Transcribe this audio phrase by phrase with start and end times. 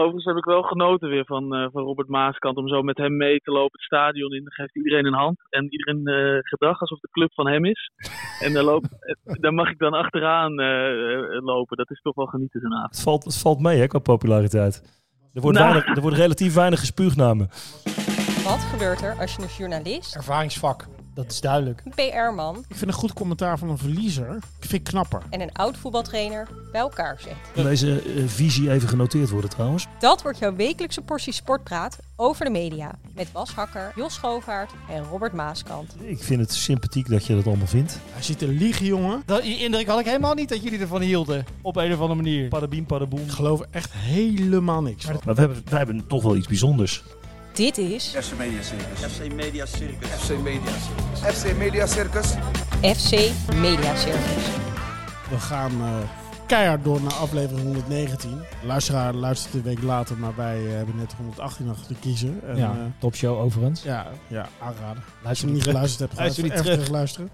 [0.00, 3.16] Overigens heb ik wel genoten weer van, eh, van Robert Maaskant om zo met hem
[3.16, 4.42] mee te lopen het stadion in.
[4.42, 7.90] Dan geeft iedereen een hand en iedereen eh, gedrag alsof de club van hem is.
[8.40, 10.54] En daar, loop, eh, daar mag ik dan achteraan
[11.44, 11.76] lopen.
[11.76, 12.90] Dat is toch wel genieten avond.
[12.90, 14.82] Het valt, het valt mee hè, qua populariteit.
[15.34, 15.72] Er wordt, Nou.
[15.72, 17.46] weinig, er wordt relatief weinig gespuugd me.
[18.44, 21.82] Wat gebeurt er als je een journalist, Ervaringsvak, dat is duidelijk.
[21.84, 24.36] een PR-man Ik vind een goed commentaar van een verliezer.
[24.36, 25.22] Ik vind ik knapper.
[25.30, 27.64] en een oud voetbaltrainer bij elkaar zet?
[27.64, 29.86] Deze eh, visie even genoteerd worden trouwens?
[29.98, 32.94] Dat wordt jouw wekelijkse portie sportpraat over de media.
[33.14, 35.94] Met Bas Hakker, Jos Schoofaert en Robert Maaskant.
[36.00, 37.98] Ik vind het sympathiek dat je dat allemaal vindt.
[38.12, 39.22] Hij zit te liegen, jongen.
[39.26, 41.44] Dat, die indruk had ik helemaal niet dat jullie ervan hielden.
[41.62, 42.48] Op een of andere manier.
[42.48, 43.20] Padabiem, padaboem.
[43.20, 45.20] Ik geloof er echt helemaal niks van.
[45.24, 47.02] Maar we hebben, wij hebben toch wel iets bijzonders.
[47.52, 49.12] Dit is FC Media Circus.
[49.12, 50.08] FC Media Circus.
[50.08, 51.36] FC Media Circus.
[51.36, 52.26] FC Media Circus.
[52.96, 54.44] FC Media Circus.
[55.30, 55.96] We gaan eh,
[56.46, 58.42] keihard door naar aflevering 119.
[58.62, 62.40] Luisteraar luistert een week later, maar wij eh, hebben net 118 nog te kiezen.
[62.46, 63.82] En, ja, eh, topshow overigens.
[63.82, 65.02] ja, ja, aanraden.
[65.04, 66.88] Als Luister je niet geluisterd hebt, ga Luister even, niet terug.
[66.88, 67.30] luisteren.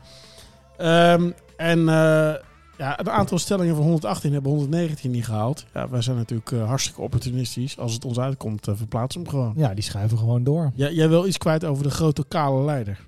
[0.76, 2.34] Ehm, en eh,
[2.78, 5.64] ja, een aantal stellingen van 118 hebben 119 niet gehaald.
[5.74, 7.78] Ja, wij zijn natuurlijk eh, hartstikke opportunistisch.
[7.78, 9.54] Als het ons uitkomt, uh, verplaatsen we hem gewoon.
[9.56, 10.72] Ja, die schuiven gewoon door.
[10.74, 13.06] Ja, jij wil iets kwijt over de grote kale leider.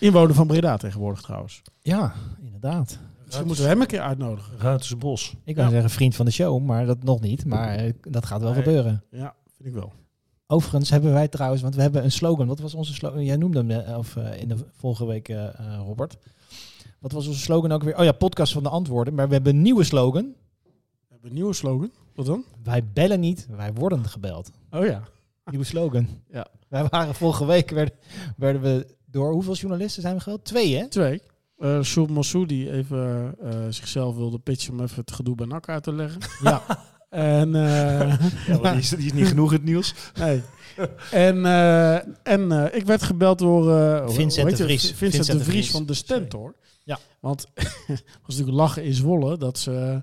[0.00, 1.62] Inwoner van Breda tegenwoordig trouwens.
[1.82, 2.12] Ja,
[2.44, 2.98] inderdaad.
[3.24, 4.52] Misschien moeten we hem een keer uitnodigen.
[4.58, 5.34] Ruitersbos.
[5.44, 5.70] Ik kan Ja.
[5.70, 7.44] zeggen vriend van de show, maar dat nog niet.
[7.44, 8.62] Maar eh, dat gaat wel Nee.
[8.62, 9.02] gebeuren.
[9.10, 9.92] Ja, vind ik wel.
[10.46, 12.46] Overigens hebben wij trouwens, want we hebben een slogan.
[12.46, 13.24] Wat was onze slogan?
[13.24, 15.52] Jij noemde hem eh, of, eh, in de vorige week, eh, eh,
[15.86, 16.16] Robert.
[17.00, 17.98] Wat was onze slogan ook weer?
[17.98, 19.14] Oh ja, podcast van de antwoorden.
[19.14, 20.24] Maar we hebben een nieuwe slogan.
[20.62, 21.90] We hebben een nieuwe slogan.
[22.14, 22.44] Wat dan?
[22.62, 24.50] Wij bellen niet, wij worden gebeld.
[24.70, 25.02] Oh ja.
[25.44, 26.08] Nieuwe slogan.
[26.30, 26.46] Ja.
[26.68, 27.94] Wij waren vorige week, werden,
[28.36, 30.44] werden we door hoeveel journalisten zijn we gebeld?
[30.44, 30.88] Twee hè?
[30.88, 31.22] Twee.
[31.58, 35.82] Uh, Sjoerd Massoudi even eh, zichzelf wilde pitchen om even het gedoe bij NAC uit
[35.82, 36.20] te leggen.
[36.42, 36.62] Ja.
[37.08, 38.20] En, eh,
[38.62, 39.94] Ja, die, is, die is niet genoeg het nieuws.
[40.18, 40.42] nee.
[41.10, 44.64] En, eh, en eh, ik werd gebeld door eh, Vincent de?
[44.64, 44.82] Vries.
[44.82, 45.70] Vincent, Vincent de Vries.
[45.70, 46.54] van de Stentor.
[46.90, 46.98] Ja.
[47.20, 50.00] Want het was natuurlijk lachen in Zwolle dat ze,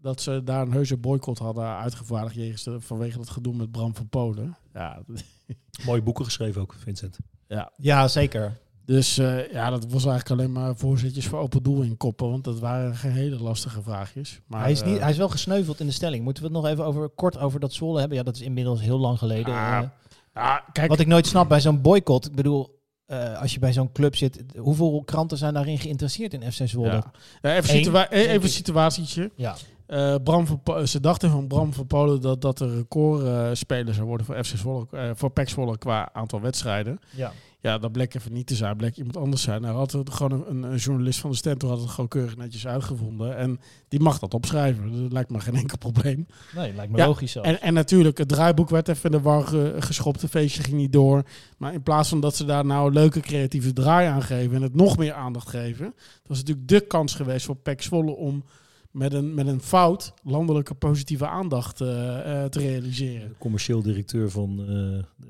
[0.00, 3.94] dat ze daar een heuse boycott hadden uitgevaardigd jegens de, vanwege het gedoe met Bram
[3.94, 4.56] van Polen.
[4.74, 5.02] Ja,
[5.86, 7.18] Mooie boeken geschreven ook, Vincent.
[7.46, 7.72] ja.
[7.76, 8.58] Ja, zeker.
[8.84, 12.30] Dus eh, ja, dat was eigenlijk alleen maar voorzetjes voor open doel in koppen.
[12.30, 14.40] Want dat waren geen hele lastige vraagjes.
[14.46, 16.24] Maar, hij, is niet, eh, hij is wel gesneuveld in de stelling.
[16.24, 18.16] Moeten we het nog even over, kort over dat Zwolle hebben?
[18.18, 19.54] Ja, dat is inmiddels heel lang geleden.
[19.54, 19.88] Ah, Eh,
[20.34, 22.26] ja, kijk, wat ik nooit snap bij zo'n boycott.
[22.26, 22.77] Ik bedoel,
[23.08, 26.88] eh, als je bij zo'n club zit, hoeveel kranten zijn daarin geïnteresseerd in FC Zwolle?
[26.92, 27.12] ja.
[27.42, 28.42] Ja, even, Eén, situa- denk even ik.
[28.42, 29.30] een situatietje.
[29.34, 29.54] Ja.
[29.86, 34.26] Eh, Bram van ze dachten van Bram van Polen dat dat een recordspeler zou worden
[34.26, 36.98] voor FC Zwolle, eh, voor PEC Zwolle qua aantal wedstrijden.
[37.10, 37.32] ja.
[37.60, 38.76] Ja, dat bleek even niet te zijn.
[38.76, 39.60] Bleek iemand anders zijn.
[39.62, 42.66] Nou, had het gewoon een, een journalist van de Stentor had het gewoon keurig netjes
[42.66, 43.36] uitgevonden.
[43.36, 45.02] En die mag dat opschrijven.
[45.02, 46.26] Dat lijkt me geen enkel probleem.
[46.54, 47.40] Nee, lijkt me Ja, logisch zo.
[47.40, 50.20] En, en natuurlijk, het draaiboek werd even in de war ge- geschopt.
[50.22, 51.22] Het feestje ging niet door.
[51.56, 54.62] Maar in plaats van dat ze daar nou een leuke creatieve draai aan geven en
[54.62, 55.84] het nog meer aandacht geven.
[55.94, 58.44] Dat was natuurlijk de kans geweest voor PEC Zwolle om
[58.90, 63.28] met een, met een fout landelijke positieve aandacht eh, eh, te realiseren.
[63.28, 65.26] De commercieel directeur van eh,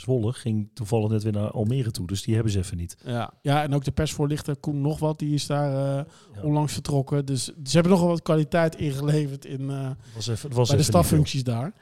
[0.00, 2.06] Zwolle ging toevallig net weer naar Almere toe.
[2.06, 2.96] Dus die hebben ze even niet.
[3.04, 6.42] Ja, ja en ook de persvoorlichter Koen nog wat, die is daar eh, Ja.
[6.42, 7.26] onlangs vertrokken.
[7.26, 10.76] Dus ze hebben nog wel wat kwaliteit ingeleverd in, eh, was even, het was bij
[10.76, 11.72] de staffuncties daar.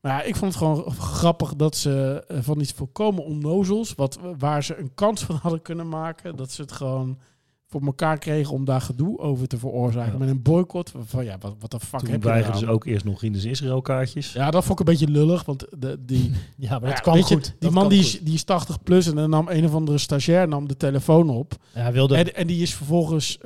[0.00, 4.18] Maar ja, ik vond het gewoon grappig dat ze eh, van iets volkomen onnozels, wat,
[4.38, 7.18] waar ze een kans van hadden kunnen maken, dat ze het gewoon
[7.68, 10.12] voor elkaar kregen om daar gedoe over te veroorzaken.
[10.12, 10.18] Ja.
[10.18, 10.92] Met een boycott.
[10.98, 12.56] Van ja, wat, wat de fuck Toen heb je nou?
[12.56, 14.32] ze ook eerst nog Rinus Israël kaartjes.
[14.32, 17.22] Ja, dat vond ik een beetje lullig, want de, die, ja, maar ja, kwam je,
[17.22, 17.44] goed.
[17.44, 18.06] Die Dat man die goed.
[18.06, 21.30] is, die is 80 plus en dan nam een of andere stagiair nam de telefoon
[21.30, 21.54] op.
[21.74, 22.16] Ja, hij wilde...
[22.16, 23.38] En, en die is vervolgens,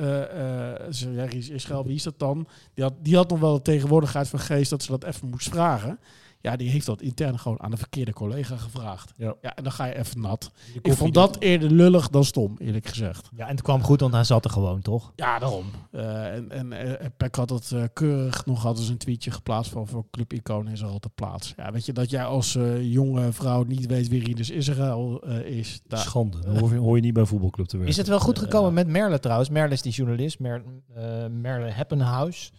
[1.17, 2.47] Ries Israël, wie is dat dan?
[2.75, 5.49] Die had, die had nog wel de tegenwoordigheid van geest dat ze dat even moest
[5.49, 5.99] vragen.
[6.41, 9.13] Ja, die heeft dat intern gewoon aan de verkeerde collega gevraagd.
[9.17, 9.35] Ja.
[9.41, 10.51] Ja, en dan ga je even nat.
[10.73, 13.29] Je Ik vond dat eerder lullig dan stom, eerlijk gezegd.
[13.37, 15.13] Ja, en het kwam goed, want hij zat er gewoon, toch?
[15.17, 15.71] Ja, daarom.
[15.91, 19.73] Eh, en en eh, Peck had het eh, keurig nog hadden ze een tweetje geplaatst
[19.73, 21.53] van voor Club Icoon is er al te plaats.
[21.57, 25.59] Ja, weet je dat jij als eh, jonge vrouw niet weet wie Rinus Israël eh,
[25.59, 25.81] is?
[25.87, 26.39] Daar, Schande.
[26.41, 27.93] Dan hoor je, hoor je niet bij een voetbalclub te werken.
[27.93, 29.49] Is het wel goed gekomen met Merle trouwens?
[29.49, 30.63] Merle is die journalist, Mer,
[30.95, 32.53] eh, Merle Heppenhuis.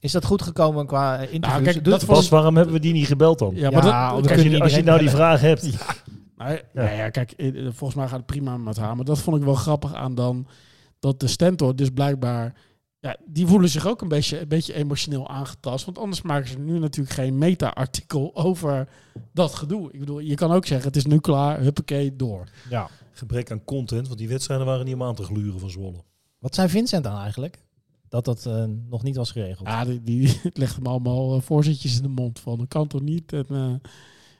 [0.00, 1.64] Is dat goed gekomen qua eh, interviews?
[1.64, 3.54] kijk, Doet- dat vond Bas, waarom hebben we die niet gebeld dan?
[3.54, 5.70] Ja, Ja, maar dat, als, je, als je nou die vraag hebt.
[6.74, 6.90] Ja.
[6.90, 8.96] ja, kijk, eh, volgens mij gaat het prima met haar.
[8.96, 10.46] Maar dat vond ik wel grappig aan dan
[10.98, 12.54] dat de Stentor dus blijkbaar...
[13.00, 15.84] Ja, die voelen zich ook een beetje, een beetje emotioneel aangetast.
[15.84, 18.88] Want anders maken ze nu natuurlijk geen meta-artikel over
[19.32, 19.92] dat gedoe.
[19.92, 22.48] Ik bedoel, je kan ook zeggen, het is nu klaar, huppakee, door.
[23.12, 26.04] Gebrek aan content, want die wedstrijden waren niet om aan te gluren van Zwolle.
[26.38, 27.58] Wat zei Vincent dan eigenlijk?
[28.08, 29.68] Dat dat eh, nog niet was geregeld.
[29.68, 32.58] Ja, die, die het legt hem allemaal eh, voorzetjes in de mond van.
[32.58, 33.32] Dat kan toch niet?
[33.32, 33.72] En, eh,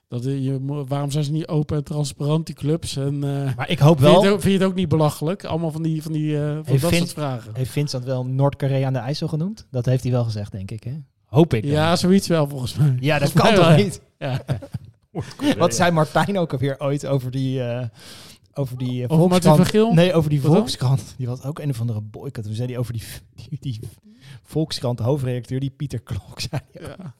[0.09, 2.97] dat, je, waarom zijn ze niet open en transparant, die clubs?
[2.97, 4.89] En, eh, Maar ik hoop vind, je wel, het ook, vind je het ook niet
[4.89, 5.45] belachelijk?
[5.45, 7.51] Allemaal van die, van die eh, van dat Vin- soort vragen.
[7.55, 9.67] heeft Vincent wel Noord-Korea aan de IJssel genoemd?
[9.71, 10.85] Dat heeft hij wel gezegd, denk ik.
[10.85, 10.93] Hè?
[11.25, 11.63] Hoop ik.
[11.63, 11.71] dan.
[11.71, 12.97] Ja, zoiets wel volgens mij.
[13.01, 14.01] ja dat Volgens kan toch wel, niet?
[14.19, 14.41] Ja.
[15.59, 17.87] Wat zei Martijn ook alweer ooit over die, eh
[18.59, 19.95] over die Over Martin Volkskrant?
[19.95, 20.57] Nee, over die Wat dan?
[20.57, 21.15] Volkskrant.
[21.17, 22.47] Die was ook een of andere boycott.
[22.47, 23.03] Toen zei hij over die,
[23.35, 23.81] die, die
[24.43, 26.41] Volkskrant hoofdredacteur, die Pieter Klok.
[26.51, 26.61] Zei.
[26.73, 27.15] Ja.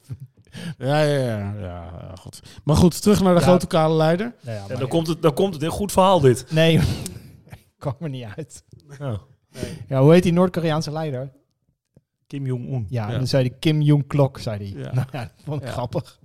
[0.77, 2.39] Ja, ja, ja, ja, goed.
[2.63, 3.45] Maar goed, terug naar de Ja.
[3.45, 4.35] grote kale leider.
[4.41, 6.45] Nou ja, En dan komt het, dan komt het een goed verhaal dit.
[6.51, 6.79] Nee,
[7.77, 8.63] kwam er niet uit.
[8.99, 9.19] Ja.
[9.87, 11.31] Ja, hoe heet die Noord-Koreaanse leider?
[12.27, 12.85] Kim Jong-un.
[12.89, 13.17] Ja, Ja.
[13.17, 14.81] dan zei hij Kim Jong-klok, zei hij.
[14.83, 14.93] Ja.
[14.93, 15.73] Nou ja, dat vond ik Ja.
[15.73, 16.19] grappig.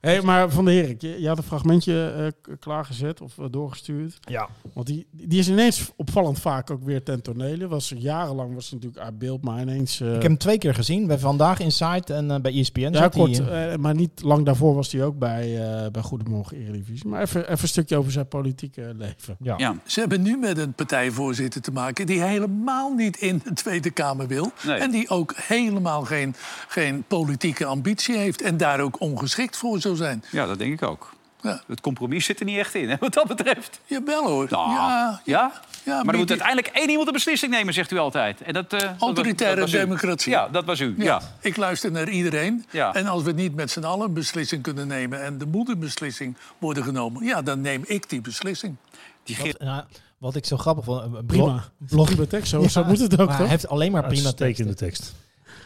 [0.00, 4.18] Hey, maar Van der Herik, je, je had een fragmentje eh, klaargezet of eh, doorgestuurd.
[4.20, 4.48] Ja.
[4.72, 7.68] Want die, die is ineens opvallend vaak ook weer ten tonele.
[7.68, 10.00] Was, jarenlang was het natuurlijk uit beeld, maar ineens...
[10.00, 12.80] eh, Ik heb hem twee keer gezien, bij Vandaag Insight en bij ESPN.
[12.80, 16.56] ja, zat hij, kort, maar niet lang daarvoor was hij ook bij, eh, bij Goedemorgen
[16.56, 17.08] Eredivisie.
[17.08, 19.36] Maar even, even een stukje over zijn politieke leven.
[19.40, 19.54] ja.
[19.58, 19.74] Ja.
[19.86, 24.26] Ze hebben nu met een partijvoorzitter te maken die helemaal niet in de Tweede Kamer
[24.26, 24.52] wil.
[24.66, 24.78] Nee.
[24.78, 26.34] En die ook helemaal geen,
[26.68, 28.42] geen politieke ambitie heeft.
[28.42, 30.24] En daar ook ongeschikt voor zou zijn.
[30.30, 31.12] ja, dat denk ik ook.
[31.42, 31.62] Ja.
[31.66, 33.80] Het compromis zit er niet echt in, hè, wat dat betreft.
[33.86, 34.46] Jawel hoor.
[34.50, 35.52] Nou, ja, ja?
[35.84, 38.40] ja, Maar er moet uiteindelijk één iemand een beslissing nemen, zegt u altijd.
[38.40, 39.84] En dat, eh, Autoritaire dat was u.
[39.84, 40.32] democratie.
[40.32, 40.94] Ja, dat was u.
[40.98, 41.04] Ja.
[41.04, 42.64] Ja, ik luister naar iedereen.
[42.70, 42.94] Ja.
[42.94, 45.22] En als we niet met z'n allen een beslissing kunnen nemen...
[45.24, 47.24] en er moet een beslissing worden genomen...
[47.24, 48.76] ja, dan neem ik die beslissing.
[49.24, 49.84] Die Wat, nou,
[50.18, 51.02] wat ik zo grappig vond...
[51.14, 51.64] een Prima.
[51.78, 53.30] blog- Prima tekst, zo, Ja, zo moet het ook?
[53.30, 54.76] Hij heeft alleen maar prima teksten.
[54.76, 55.14] tekst.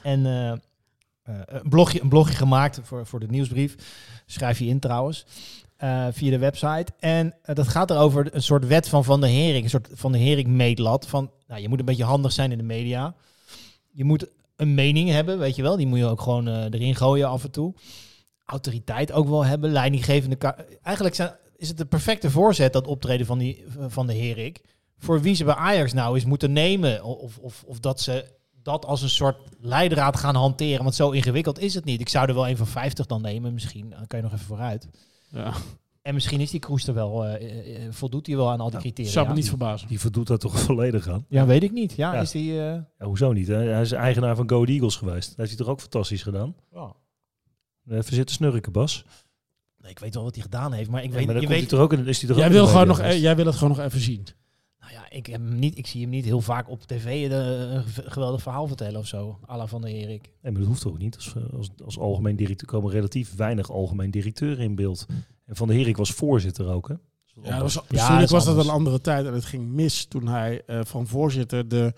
[0.03, 0.53] En eh,
[1.25, 3.75] eh, een, blogje, een blogje gemaakt voor, voor de nieuwsbrief.
[4.27, 5.27] Schrijf je in trouwens.
[5.77, 6.87] eh, via de website.
[6.99, 9.65] En eh, dat gaat erover een soort wet van Van der Hering.
[9.65, 11.07] Een soort Van der Hering meetlat.
[11.07, 13.15] Van, nou, je moet een beetje handig zijn in de media.
[13.91, 14.27] Je moet
[14.57, 15.77] een mening hebben, weet je wel.
[15.77, 17.75] Die moet je ook gewoon erin gooien af en toe.
[18.45, 19.71] Autoriteit ook wel hebben.
[19.73, 20.37] Leidinggevende...
[20.83, 24.61] Eigenlijk zijn, is het de perfecte voorzet, dat optreden van, die, van de Herik.
[24.99, 27.05] Voor wie ze bij Ajax nou eens moeten nemen.
[27.05, 28.25] Of, of, of dat ze
[28.65, 30.83] dat als een soort leidraad gaan hanteren.
[30.83, 32.01] Want zo ingewikkeld is het niet.
[32.01, 33.53] Ik zou er wel een van 50 dan nemen.
[33.53, 34.89] Misschien dan kan je nog even vooruit.
[35.31, 35.53] Ja.
[36.03, 38.71] En misschien is die Kroes er wel, eh, eh, eh, voldoet hij wel aan al
[38.71, 39.11] die criteria.
[39.11, 39.89] Zou me niet verbazen.
[39.89, 41.25] Die voldoet daar toch volledig aan.
[41.29, 41.93] Ja, weet ik niet.
[41.93, 42.21] Ja, Ja.
[42.21, 42.51] is die...
[42.51, 43.47] eh, Ja, hoezo niet?
[43.47, 43.57] Hè?
[43.57, 45.29] Hij is eigenaar van Go Eagles geweest.
[45.29, 46.55] Dat heeft hij toch ook fantastisch gedaan?
[46.73, 46.93] ja.
[47.89, 49.05] Even zitten snurken, Bas.
[49.79, 51.49] Nee, ik weet wel wat hij gedaan heeft, maar ik Ja, weet, maar dan je
[51.49, 53.21] weet, hij toch ook in, is hij toch Jij ook wil, gewoon nog, geweest?
[53.21, 54.27] jij wil het gewoon nog even zien.
[54.95, 57.39] Ja, ik, heb hem niet, ik zie hem niet heel vaak op tv eh,
[57.75, 59.39] een ge- geweldig verhaal vertellen of zo.
[59.51, 60.31] à la van de Erik.
[60.43, 61.15] Nee, maar dat hoeft ook niet.
[61.17, 65.07] Als, eh, als, als algemeen directeur komen relatief weinig algemeen directeuren in beeld.
[65.47, 66.95] En Van der Herik was voorzitter ook, hè?
[67.43, 69.27] Ja, dat was, dat bestuurlijk is was dat een andere tijd.
[69.27, 71.93] En het ging mis toen hij eh, van voorzitter de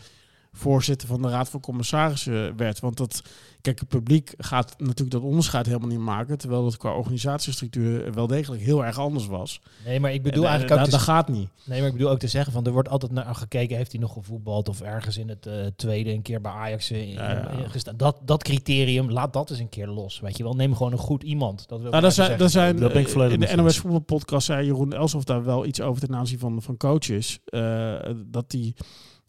[0.57, 2.81] voorzitter van de Raad van Commissarissen werd.
[2.81, 3.23] Want dat,
[3.61, 6.39] kijk, het publiek gaat natuurlijk dat onderscheid helemaal niet maken.
[6.39, 9.61] Terwijl dat qua organisatiestructuur wel degelijk heel erg anders was.
[9.85, 10.91] Nee, maar ik bedoel En, eh, eigenlijk ook...
[10.91, 11.49] dat, te- dat gaat niet.
[11.65, 14.01] Nee, maar ik bedoel ook te zeggen van er wordt altijd naar gekeken, heeft hij
[14.01, 17.31] nog gevoetbald of ergens in het eh, tweede een keer bij Ajax eh, in- Ja,
[17.31, 17.49] ja.
[17.51, 17.97] in gestaan.
[17.97, 20.21] Dat, dat criterium, laat dat eens een keer los.
[20.21, 21.69] Weet je wel, neem gewoon een goed iemand.
[21.69, 23.79] Dat wil ik Nou, even zijn, dat zijn, Daar ben ik volledig in de NOS
[23.79, 27.39] voetbalpodcast zei Jeroen Elsof daar wel iets over ten aanzien van, van coaches.
[27.45, 27.95] Eh,
[28.27, 28.75] dat die,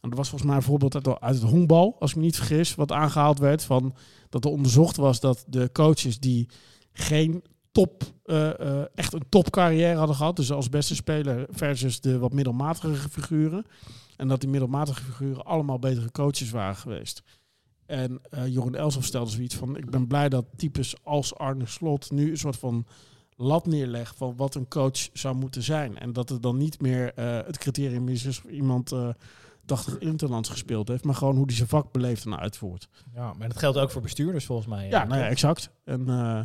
[0.01, 2.75] er was volgens mij een voorbeeld uit, uit het honkbal, als ik me niet vergis,
[2.75, 3.95] wat aangehaald werd van
[4.29, 6.49] dat er onderzocht was dat de coaches die
[6.91, 12.33] geen top, eh, echt een topcarrière hadden gehad, dus als beste speler versus de wat
[12.33, 13.65] middelmatige figuren,
[14.15, 17.23] en dat die middelmatige figuren allemaal betere coaches waren geweest.
[17.85, 22.11] En eh Jeroen Elsof stelde zoiets van: Ik ben blij dat types als Arne Slot
[22.11, 22.85] nu een soort van
[23.35, 25.97] lat neerlegt van wat een coach zou moeten zijn.
[25.97, 27.11] En dat het dan niet meer
[27.45, 28.93] het criterium is of iemand
[29.67, 32.89] 80 interlands gespeeld heeft, maar gewoon hoe die zijn vak beleeft en uitvoert.
[33.15, 34.87] Ja, maar dat geldt ook voor bestuurders volgens mij.
[34.87, 35.69] Ja, eh, nou ja, exact.
[35.83, 36.39] En eh,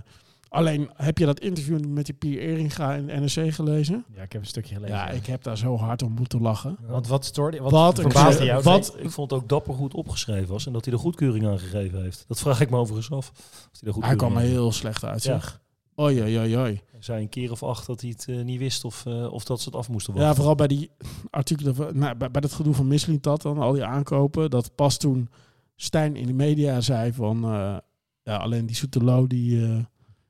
[0.48, 4.04] alleen heb je dat interview met die Pier Eringa in de NRC gelezen?
[4.16, 4.96] Ja, ik heb een stukje gelezen.
[4.96, 6.76] Ja, ik heb daar zo hard om moeten lachen.
[6.88, 8.62] Want wat stoorde, wat, Wat verbaasde jou?
[8.62, 12.02] wat- Ik vond ook dapper goed opgeschreven was en dat hij de goedkeuring aan gegeven
[12.02, 12.24] heeft.
[12.28, 13.28] Dat vraag ik me overigens af.
[13.30, 15.32] Of hij, de Hij kwam er heel slecht uit, Ja.
[15.40, 15.60] zeg.
[16.00, 16.80] Oei, oei.
[16.90, 19.44] Hij zei een keer of acht dat hij het eh, niet wist of, eh, of
[19.44, 20.30] dat ze het af moesten wachten.
[20.30, 20.90] Ja, vooral bij die
[21.30, 24.50] artikelen, van- nou, bij, bij dat gedoe van Mislintat dan, al die aankopen.
[24.50, 25.28] Dat pas toen
[25.76, 27.76] Stijn in de media zei van, eh,
[28.22, 29.60] ja, alleen die Soetelo, die,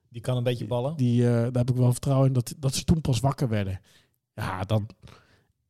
[0.08, 0.96] Die kan een beetje ballen.
[0.96, 3.80] die, daar heb ik wel vertrouwen in, dat, dat ze toen pas wakker werden.
[4.34, 4.86] Ja, dan,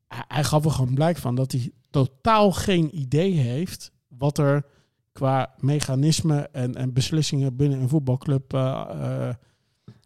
[0.08, 4.64] hij, hij gaf er gewoon blijk van dat hij totaal geen idee heeft wat er
[5.12, 8.52] qua mechanisme en, en beslissingen binnen een voetbalclub,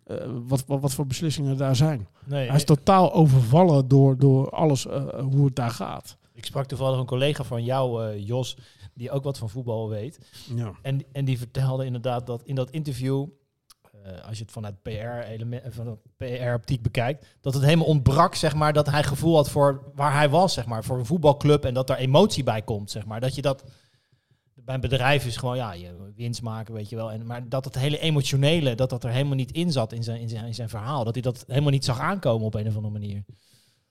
[0.06, 2.08] eh, eh, eh, wat, wat, wat voor beslissingen daar zijn.
[2.24, 6.16] Nee, Hij is totaal overvallen door, door alles eh, hoe het daar gaat.
[6.32, 8.56] Ik sprak toevallig een collega van jou, eh, Jos.
[8.94, 10.18] die ook wat van voetbal weet.
[10.54, 10.72] Ja.
[10.82, 13.26] En, en die vertelde inderdaad dat in dat interview,
[14.02, 18.72] eh, als je het vanuit PR-element, van PR-optiek bekijkt, dat het helemaal ontbrak, zeg maar,
[18.72, 21.90] dat hij gevoel had voor waar hij was, zeg maar, voor een voetbalclub en dat
[21.90, 23.20] er emotie bij komt, zeg maar.
[23.20, 23.64] Dat je dat
[24.66, 27.12] bij een bedrijf is gewoon, ja, je winst maken, weet je wel.
[27.12, 30.20] En, maar dat het hele emotionele, dat dat er helemaal niet in zat in zijn,
[30.20, 31.04] in zijn, in zijn verhaal.
[31.04, 33.24] Dat hij dat helemaal niet zag aankomen op een of andere manier.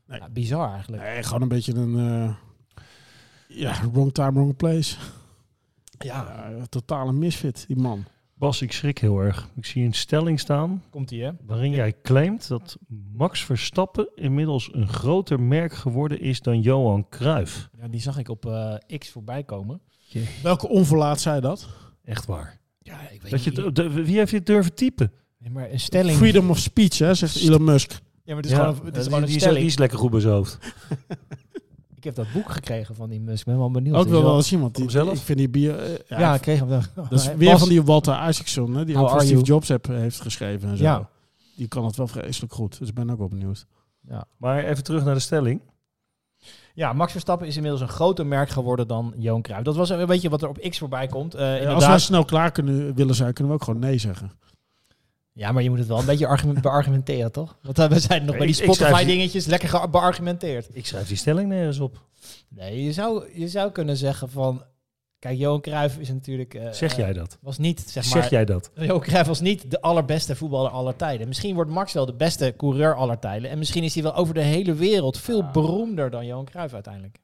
[0.06, 0.20] Nee.
[0.20, 1.04] Ja, bizar eigenlijk.
[1.04, 1.98] Nee, gewoon een beetje een...
[1.98, 2.36] eh,
[3.48, 4.96] ja, wrong time, wrong place.
[5.98, 8.06] Ja, totale misfit, die man.
[8.38, 9.50] Bas, ik schrik heel erg.
[9.56, 11.32] Ik zie een stelling staan Komt hij, hè?
[11.46, 12.78] waarin jij claimt dat
[13.14, 17.70] Max Verstappen inmiddels een groter merk geworden is dan Johan Cruijff.
[17.82, 19.82] Ja, die zag ik op eh, X voorbij komen.
[20.44, 21.68] Welke onverlaat zei dat?
[22.04, 22.60] Echt waar.
[22.82, 23.60] Ja, ik weet Dat je niet.
[23.66, 25.12] het- de- wie heeft je het durven typen?
[25.40, 26.18] Nee, maar een stelling.
[26.18, 27.92] Freedom of speech, hè, zegt Elon Musk.
[27.92, 28.00] Ja,
[28.34, 29.60] maar het is gewoon, het is die, gewoon een die is, stelling.
[29.60, 30.58] die is lekker goed bij zijn hoofd.
[32.06, 33.40] Ik heb dat boek gekregen van die Musk.
[33.40, 33.96] Ik ben wel benieuwd.
[33.96, 34.74] Ook wel is wel eens iemand.
[34.76, 35.14] Die, hemzelf?
[35.14, 35.80] Ik vind die bier...
[35.80, 36.82] eh, ja, Ja, ik kreeg hem wel.
[36.96, 39.44] dat is weer van die Walter Isaacson, hè, die ook are Steve you?
[39.46, 40.84] Jobs heb, heeft geschreven en zo.
[40.84, 41.10] Ja.
[41.56, 43.66] Die kan het wel vreselijk goed, dus ik ben ook wel benieuwd.
[44.38, 45.62] Maar even terug naar de stelling.
[46.74, 49.64] Ja, Max Verstappen is inmiddels een groter merk geworden dan Johan Cruijff.
[49.66, 51.34] Dat was een beetje wat er op X voorbij komt.
[51.36, 54.32] Eh, Eh, Als wij snel klaar kunnen willen zijn, kunnen we ook gewoon nee zeggen.
[55.38, 57.58] Ja, maar je moet het wel een beetje argument, beargumenteren, toch?
[57.62, 60.68] Want eh, we zijn nog bij die Spotify-dingetjes lekker beargumenteerd.
[60.74, 62.02] Ik schrijf die stelling nergens op.
[62.50, 64.64] Nee, je zou, je zou kunnen zeggen van...
[65.20, 66.54] Kijk, Johan Cruijff is natuurlijk...
[66.54, 67.38] eh, Zeg eh, jij dat?
[67.42, 68.22] Was niet, zeg maar...
[68.22, 68.72] Zeg jij dat?
[68.76, 71.28] Johan Cruijff was niet de allerbeste voetballer aller tijden.
[71.28, 73.50] Misschien wordt Max wel de beste coureur aller tijden.
[73.50, 75.52] En misschien is hij wel over de hele wereld veel Ah.
[75.52, 77.20] beroemder dan Johan Cruijff uiteindelijk.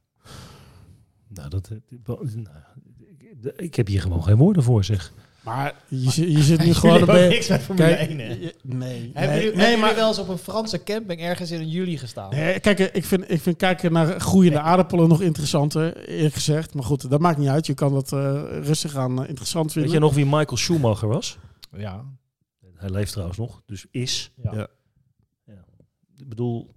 [1.27, 5.13] Nou, dat, eh, nou, ik heb hier gewoon geen woorden voor, zeg.
[5.43, 7.05] Maar je, zit- je zit nu gewoon...
[7.05, 8.25] Be- niks met Formule Kijk, 1, hè?
[8.27, 8.83] Nee, Hebben nee,
[9.13, 12.29] jullie, nee, hebben maar jullie wel eens op een Franse camping ergens in juli gestaan?
[12.29, 16.73] Nee, kijk, eh, ik vind, ik vind kijken naar groeiende aardappelen nog interessanter, eerlijk gezegd.
[16.73, 17.65] Maar goed, dat maakt niet uit.
[17.65, 19.91] Je kan dat eh, rustig aan eh, interessant Weet vinden.
[19.93, 21.37] je nog wie Michael Schumacher was?
[21.77, 22.03] Ja.
[22.75, 24.31] Hij leeft trouwens nog, dus is.
[24.43, 24.51] Ja.
[24.53, 24.67] Ja.
[25.45, 25.63] Ja.
[26.17, 26.75] Ik bedoel,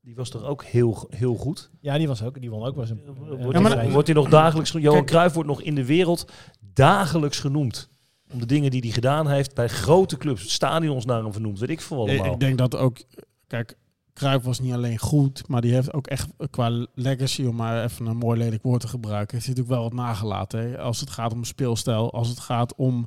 [0.00, 1.70] die was toch ook heel, heel goed?
[1.80, 2.40] ja, die was ook.
[2.40, 3.14] Die won ook wel eens een.
[3.38, 4.70] Wordt, Ja, maar- hij, wordt hij nog dagelijks?
[4.72, 6.32] Johan Cruijff wordt nog in de wereld
[6.74, 7.88] dagelijks genoemd.
[8.32, 10.52] Om de dingen die hij gedaan heeft bij grote clubs.
[10.52, 12.32] Stadions naar hem vernoemd, weet ik veel allemaal.
[12.32, 12.98] Ik denk dat ook...
[13.46, 13.76] Kijk,
[14.14, 18.06] Cruijff was niet alleen goed, maar die heeft ook echt qua legacy, om maar even
[18.06, 20.60] een mooi lelijk woord te gebruiken, heeft hij natuurlijk wel wat nagelaten.
[20.60, 20.78] Hè?
[20.78, 23.06] Als het gaat om speelstijl, als het gaat om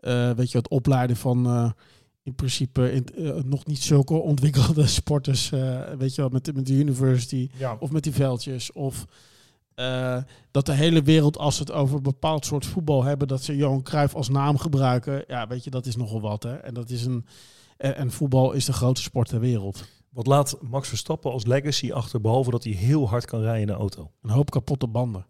[0.00, 1.70] eh, weet je, het opleiden van eh,
[2.22, 6.52] in principe in, eh, nog niet zulke ontwikkelde sporters, eh, weet je wel, met, de-
[6.52, 7.48] met de university.
[7.58, 7.76] Ja.
[7.80, 8.72] of met die veldjes.
[8.72, 9.04] Of
[9.74, 10.18] eh,
[10.50, 13.56] dat de hele wereld, als ze het over een bepaald soort voetbal hebben, dat ze
[13.56, 15.24] Johan Cruijff als naam gebruiken.
[15.26, 16.42] Ja, weet je, dat is nogal wat.
[16.42, 16.54] Hè?
[16.54, 17.26] En, dat is een,
[17.76, 19.84] en, en voetbal is de grootste sport ter wereld.
[20.08, 23.66] Wat laat Max Verstappen als legacy achter, behalve dat hij heel hard kan rijden in
[23.66, 24.10] de auto?
[24.22, 25.26] Een hoop kapotte banden.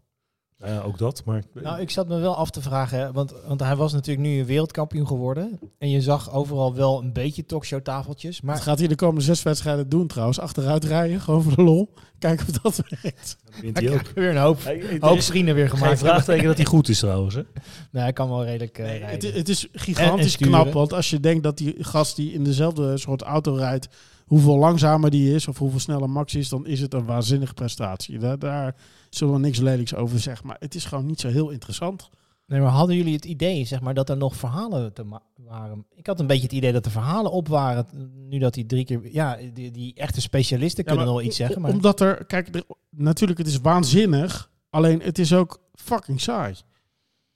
[0.63, 1.43] Nou ja, ook dat, maar...
[1.63, 4.39] Nou, ik zat me wel af te vragen, hè, want, want hij was natuurlijk nu
[4.39, 5.59] een wereldkampioen geworden.
[5.79, 8.41] En je zag overal wel een beetje talkshowtafeltjes.
[8.41, 10.41] Maar Maar gaat hij de komende zes wedstrijden doen trouwens?
[10.41, 11.93] Achteruit rijden, gewoon voor de lol.
[12.19, 13.37] Kijken of dat werkt.
[13.45, 14.07] dat wint hij hij ook.
[14.15, 15.99] weer een hoop, Hey, vrienden weer geen gemaakt.
[15.99, 17.35] vraagteken dat hij goed is trouwens.
[17.35, 17.43] Hè?
[17.91, 19.29] Nee, hij kan wel redelijk eh, Nee, rijden.
[19.29, 22.33] het, het is En- en gigantisch knap, want als je denkt dat die gast die
[22.33, 23.89] in dezelfde soort auto rijdt,
[24.27, 28.19] hoeveel langzamer die is of hoeveel sneller Max is, dan is het een waanzinnige prestatie.
[28.19, 28.75] Daar, daar
[29.15, 32.11] zullen we niks lelijks over zeggen, maar het is gewoon niet zo heel interessant.
[32.47, 35.05] Nee, maar hadden jullie het idee, zeg maar, dat er nog verhalen te
[35.37, 35.87] waren?
[35.95, 37.87] Ik had een beetje het idee dat er verhalen op waren,
[38.29, 39.13] nu dat die drie keer...
[39.13, 41.71] Ja, die, die echte specialisten kunnen wel iets zeggen, maar...
[41.71, 46.55] Omdat er, kijk, er- natuurlijk het is waanzinnig, alleen het is ook fucking saai.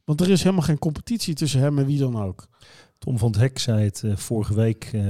[0.05, 2.47] Want er is helemaal geen competitie tussen hem en wie dan ook.
[2.99, 5.03] Tom van het Hek zei het eh, vorige week, eh,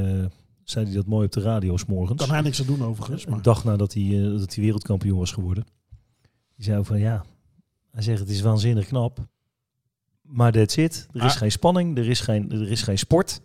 [0.65, 2.21] zei hij dat mooi op de radio 's morgens.
[2.21, 3.27] Kan hij niks aan doen overigens.
[3.27, 3.37] Maar.
[3.37, 5.67] Een dag nadat hij, eh, dat hij wereldkampioen was geworden.
[6.57, 7.25] Die zei van ja,
[7.91, 9.19] hij zegt het is waanzinnig knap.
[10.23, 11.07] Maar that's it.
[11.13, 11.39] Er is Ah.
[11.39, 13.41] geen spanning, er is geen, er is geen sport.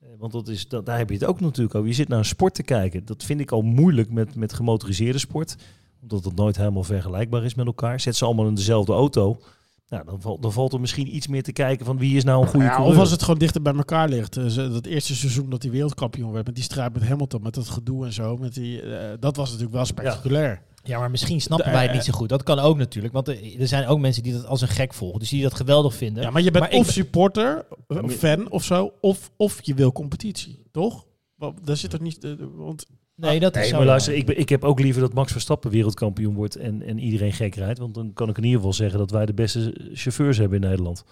[0.00, 1.88] Eh, Want dat is, dat, daar heb je het ook natuurlijk over.
[1.88, 3.04] Je zit naar een sport te kijken.
[3.04, 5.56] Dat vind ik al moeilijk met, met gemotoriseerde sport.
[6.02, 8.00] Omdat het nooit helemaal vergelijkbaar is met elkaar.
[8.00, 9.40] Zet ze allemaal in dezelfde auto.
[9.88, 12.42] Nou, dan, valt dan valt er misschien iets meer te kijken van wie is nou
[12.42, 14.36] een goede Ja, of als het gewoon dichter bij elkaar ligt.
[14.36, 17.68] Eh, dat eerste seizoen dat hij wereldkampioen werd met die strijd met Hamilton, met dat
[17.68, 18.36] gedoe en zo.
[18.36, 20.50] Met die, eh, dat was natuurlijk wel spectaculair.
[20.50, 22.28] Ja, maar misschien snappen wij het eh, niet zo goed.
[22.28, 24.94] Dat kan ook natuurlijk, want er, er zijn ook mensen die dat als een gek
[24.94, 25.18] volgen.
[25.18, 26.22] Dus die dat geweldig vinden.
[26.22, 29.58] Ja, maar je bent Maar of ben- supporter, eh, maar- fan of zo, of, of
[29.62, 31.06] je wil competitie, toch?
[31.34, 32.24] Want daar zit toch niet...
[32.24, 33.74] eh, want nee, dat is Nee, zo.
[33.76, 33.88] maar ja.
[33.90, 37.32] luister, ik, ben- ik heb ook liever dat Max Verstappen wereldkampioen wordt en, en iedereen
[37.32, 37.78] gek rijdt.
[37.78, 40.68] Want dan kan ik in ieder geval zeggen dat wij de beste chauffeurs hebben in
[40.68, 41.04] Nederland.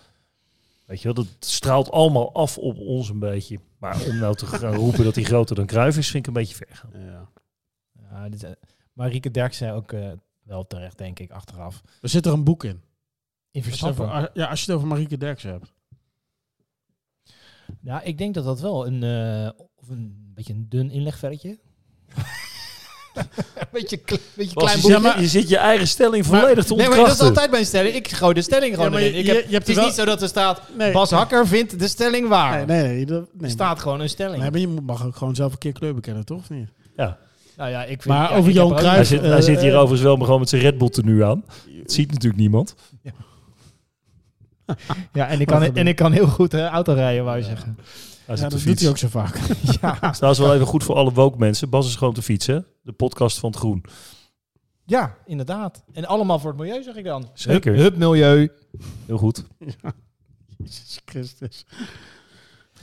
[0.87, 3.59] Weet je wel, dat straalt allemaal af op ons een beetje.
[3.79, 6.41] Maar om nou te gaan roepen dat hij groter dan Cruijff is, vind ik een
[6.43, 6.91] beetje ver gaan.
[7.07, 7.29] ja.
[8.11, 8.51] Ja, dit, eh,
[8.93, 10.11] maar Rieke Derk zei ook eh,
[10.43, 11.83] wel terecht, denk ik, achteraf.
[12.01, 12.71] Er zit er een boek in.
[12.71, 12.83] In Als
[13.53, 14.05] je, het Verstappen.
[14.17, 15.73] over, ja, als je het over Marieke Derks hebt.
[17.83, 21.59] Ja, ik denk dat dat wel een, eh, of een beetje een dun inlegvelletje.
[23.15, 25.11] een beetje, kle- beetje klein je, boekje.
[25.13, 27.27] zit, je zit je eigen stelling Maar- volledig te Nee, maar dat is ontkrachten.
[27.27, 27.95] altijd mijn stelling.
[27.95, 29.13] Ik gooi de stelling gewoon Ja, maar erin.
[29.15, 30.63] je- Ik heb, je- je hebt het is wel- niet zo dat er staat...
[30.77, 30.93] Nee.
[30.93, 32.67] Bas Hakker vindt de stelling waar.
[32.67, 33.07] Nee, nee, nee.
[33.07, 34.41] Dat, nee er staat gewoon een stelling.
[34.43, 36.39] Nee, maar je mag ook gewoon zelf een keer kleur bekennen, toch?
[36.39, 36.69] Of niet?
[36.97, 37.19] Ja.
[37.63, 39.71] Nou ja, ik vind, Maar ja, over ik Johan Hij zit, hij eh, zit hier
[39.71, 41.45] eh, overigens wel maar gewoon met zijn Red Bull tenue aan.
[41.83, 42.75] Dat ziet natuurlijk niemand.
[45.13, 47.79] Ja, en ik kan, en ik kan heel goed eh, auto rijden, wou je zeggen.
[48.27, 49.39] Hij Ja, dat te doet hij ook zo vaak.
[49.81, 51.69] Ja, Dat is wel even goed voor alle woke mensen.
[51.69, 52.67] Bas is gewoon te fietsen.
[52.83, 53.85] De podcast van het Groen.
[54.85, 55.85] ja, inderdaad.
[55.93, 57.31] En allemaal voor het milieu, zeg ik dan.
[57.35, 57.75] Zeker.
[57.75, 58.51] Hup, hup milieu.
[59.07, 59.45] Heel goed.
[60.59, 61.65] Jezus Christus.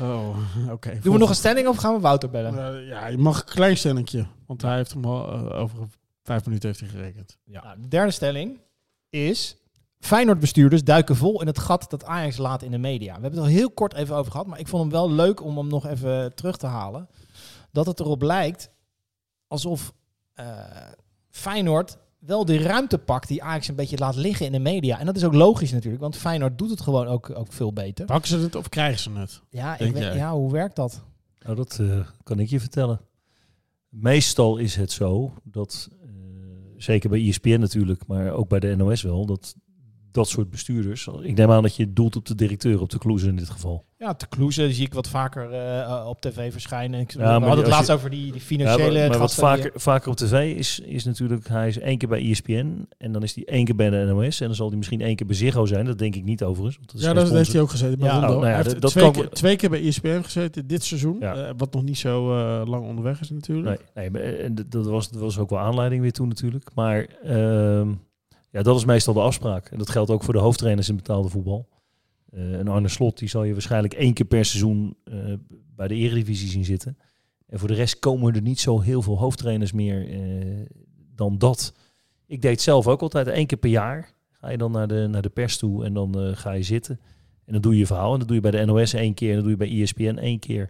[0.02, 0.38] Oh,
[0.72, 1.00] oké.
[1.02, 2.80] Doen we nog een stelling of gaan we Wouter bellen?
[2.82, 4.26] Eh, ja, je mag een klein stellingje.
[4.46, 5.88] Want hij heeft hem al eh, over
[6.24, 7.38] vijf minuten heeft hij gerekend.
[7.44, 7.76] Ja.
[7.76, 8.60] de derde stelling
[9.10, 9.54] is...
[10.00, 13.16] Feyenoord-bestuurders duiken vol in het gat dat Ajax laat in de media.
[13.16, 15.44] We hebben het al heel kort even over gehad, maar ik vond hem wel leuk
[15.44, 17.10] om hem nog even terug te halen.
[17.72, 18.70] Dat het erop lijkt
[19.48, 19.94] alsof
[20.34, 20.46] eh,
[21.30, 25.00] Feyenoord wel de ruimte pakt die Ajax een beetje laat liggen in de media.
[25.00, 28.06] En dat is ook logisch natuurlijk, want Feyenoord doet het gewoon ook, ook veel beter.
[28.06, 29.42] Pakken ze het of krijgen ze het?
[29.50, 31.04] Ja, ik weet, ja, hoe werkt dat?
[31.40, 33.02] Nou, dat eh, kan ik je vertellen.
[33.90, 36.10] Meestal is het zo dat, eh,
[36.78, 39.56] zeker bij ESPN natuurlijk, maar ook bij de NOS wel, dat
[40.12, 43.24] dat soort bestuurders, ik neem aan dat je doelt op de directeur, op de Kloes
[43.24, 43.88] in dit geval.
[43.98, 47.00] Ja, te Kloeze zie ik wat vaker eh, op tv verschijnen.
[47.00, 49.00] Ik, Ja, we maar hadden het laatst je- over die, die Ja, financiële...
[49.00, 52.10] maar maar wat die- vaker, vaker op tv is, is natuurlijk, hij is één keer
[52.10, 54.78] bij ESPN en dan is hij één keer bij de NOS en dan zal hij
[54.78, 55.86] misschien één keer bij Ziggo zijn.
[55.86, 56.76] Dat denk ik niet overigens.
[56.78, 58.56] Want dat is Ja, dat heeft hij ook gezeten bij Ja, oh, nou ja, hij
[58.56, 61.18] dat- heeft dat twee, kan- keer, twee keer bij ESPN gezeten dit seizoen.
[61.20, 61.36] Ja.
[61.36, 63.68] eh, wat nog niet zo eh, lang onderweg is natuurlijk.
[63.94, 66.66] Nee, nee maar, en dat- dat was, dat was ook wel aanleiding weer toen natuurlijk.
[66.74, 67.90] Maar ehm,
[68.52, 69.70] ja, dat is meestal de afspraak.
[69.70, 71.70] En dat geldt ook voor de hoofdtrainers in betaalde voetbal.
[72.32, 75.34] Eh en Arne Slot, die zal je waarschijnlijk één keer per seizoen eh,
[75.76, 76.98] bij de Eredivisie zien zitten.
[77.48, 80.66] En voor de rest komen er niet zo heel veel hoofdtrainers meer eh,
[81.16, 81.74] dan dat.
[82.26, 84.14] Ik deed zelf ook altijd één keer per jaar.
[84.32, 87.00] Ga je dan naar de, naar de pers toe en dan ga je zitten.
[87.46, 88.14] En dan doe je je verhaal.
[88.14, 90.18] En dat doe je bij de NOS één keer en dat doe je bij ESPN
[90.18, 90.70] één keer.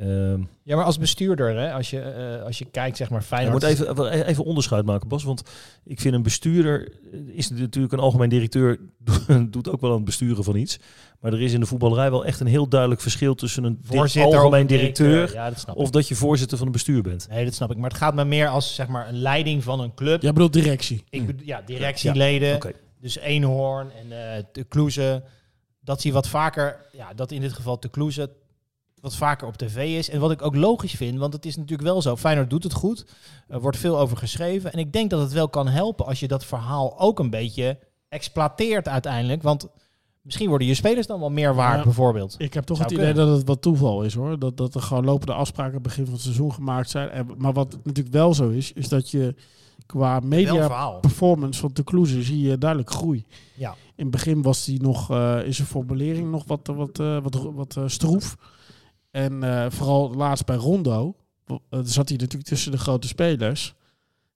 [0.00, 3.26] Ehm, Ja, maar als bestuurder, hè, als, je, eh, als je kijkt, zeg maar, je
[3.26, 3.62] Feyenoord...
[3.62, 5.24] moet even, even- onderscheid maken, Bas.
[5.24, 5.42] Want
[5.84, 8.78] ik vind een bestuurder eh, is natuurlijk een algemeen directeur,
[9.50, 10.78] doet ook wel aan het besturen van iets.
[11.20, 14.36] Maar er is in de voetballerij wel echt een heel duidelijk verschil tussen een voorzitter
[14.38, 15.92] algemeen directeur Ja, dat snap of ik.
[15.92, 17.26] dat je voorzitter van een bestuur bent.
[17.30, 17.76] Nee, dat snap ik.
[17.76, 20.22] Maar het gaat me meer als, zeg maar, een leiding van een club.
[20.22, 21.04] Jij bedoelt directie.
[21.10, 22.58] Ik bedoel, ja, directieleden.
[23.00, 25.22] Dus Eenhoorn en eh de Kloeze.
[25.80, 28.30] Dat zie je wat vaker, ja, dat in dit geval de Kloeze
[29.02, 30.10] wat vaker op tv is.
[30.10, 32.16] En wat ik ook logisch vind, want het is natuurlijk wel zo.
[32.16, 33.06] Feyenoord doet het goed.
[33.48, 34.72] Er wordt veel over geschreven.
[34.72, 37.78] En ik denk dat het wel kan helpen als je dat verhaal ook een beetje
[38.08, 39.42] exploiteert uiteindelijk.
[39.42, 39.68] Want
[40.20, 41.84] misschien worden je spelers dan wel meer waard, Ja.
[41.84, 42.34] bijvoorbeeld.
[42.38, 43.28] Ik heb toch Zou het idee kunnen.
[43.30, 44.38] dat het wat toeval is hoor.
[44.38, 47.10] Dat, dat er gewoon lopende afspraken begin van het seizoen gemaakt zijn.
[47.10, 49.34] En, maar wat natuurlijk wel zo is, is dat je
[49.86, 53.26] qua media performance van de Kloeze zie je duidelijk groei.
[53.54, 53.70] Ja.
[53.70, 57.48] In het begin was hij nog eh, in zijn formulering nog wat, wat, eh, wat,
[57.54, 58.36] wat eh, stroef.
[59.12, 63.74] En eh, vooral laatst bij Rondo eh, zat hij natuurlijk tussen de grote spelers.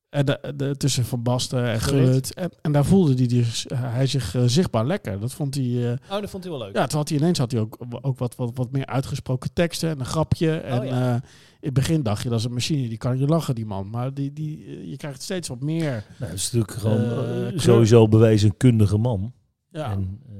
[0.09, 2.35] En de, de, tussen Van Basten en Gullit.
[2.35, 5.21] En, en daar voelde hij, dus, hij zich eh, zichtbaar lekker.
[5.21, 5.65] Dat vond hij...
[5.93, 6.77] eh, Oh, dat vond hij wel leuk.
[6.77, 9.91] ja, toen had hij ineens had hij ook, ook wat, wat, wat meer uitgesproken teksten
[9.91, 10.57] en een grapje.
[10.57, 11.09] En Oh, ja.
[11.09, 11.15] eh,
[11.61, 13.91] in het begin dacht je, dat is een machine, die kan je lachen, die man.
[13.91, 15.91] Maar die, die, eh, je krijgt steeds wat meer.
[16.19, 19.33] Nou, dat is natuurlijk gewoon Eh, eh, sowieso bewezen een kundige man.
[19.71, 20.35] Ja, En, eh,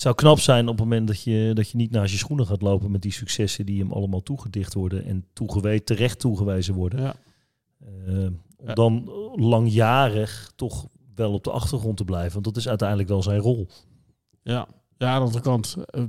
[0.00, 2.46] het zou knap zijn op het moment dat je, dat je niet naast je schoenen
[2.46, 7.00] gaat lopen met die successen die hem allemaal toegedicht worden en toegewezen, terecht toegewezen worden.
[7.00, 7.14] ja.
[8.06, 12.32] Eh, om dan langjarig toch wel op de achtergrond te blijven.
[12.32, 13.66] Want dat is uiteindelijk wel zijn rol.
[14.42, 14.68] ja.
[14.98, 15.76] ja aan de andere kant.
[15.86, 16.04] eh,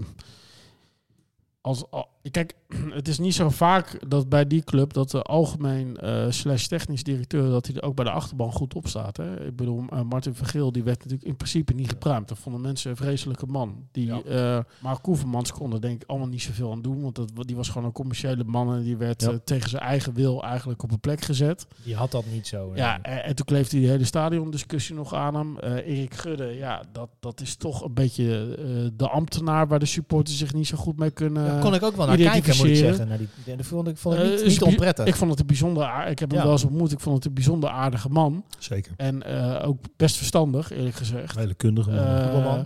[1.62, 2.54] als, al- kijk,
[3.00, 7.04] het is niet zo vaak dat bij die club dat de algemeen eh, slash technisch
[7.04, 9.18] directeur dat hij er ook bij de achterban goed op staat.
[9.18, 9.46] Hè?
[9.46, 12.28] Ik bedoel, eh, Martin Vergeel die werd natuurlijk in principe niet gepruimd.
[12.28, 13.76] Dat vonden mensen een vreselijke man.
[13.92, 14.22] Die, Ja.
[14.22, 17.02] eh, maar Koevermans kon er denk ik allemaal niet zoveel aan doen.
[17.02, 19.40] Want dat, die was gewoon een commerciële man en die werd Ja.
[19.44, 21.68] tegen zijn eigen wil eigenlijk op een plek gezet.
[21.84, 22.72] Die had dat niet zo.
[22.76, 25.58] Ja, en, en toen kleefde die hele stadiondiscussie nog aan hem.
[25.60, 28.56] Erik Gudde, ja, dat, dat is toch een beetje
[28.96, 31.60] de ambtenaar waar de supporters zich niet zo goed mee kunnen.
[31.60, 33.08] Kon ik ook wel naar kijken, moet ik zeggen.
[33.08, 35.06] Naar die, dat vond ik, vond ik niet, bi- onprettig.
[35.06, 36.44] Ik vond het een bijzonder aard- Ik heb hem Ja.
[36.46, 36.92] wel eens ontmoet.
[36.92, 38.46] Ik vond het een bijzonder aardige man.
[38.60, 38.94] Zeker.
[38.98, 41.36] En eh, ook best verstandig, eerlijk gezegd.
[41.36, 42.58] Hele kundige man.
[42.58, 42.64] Eh,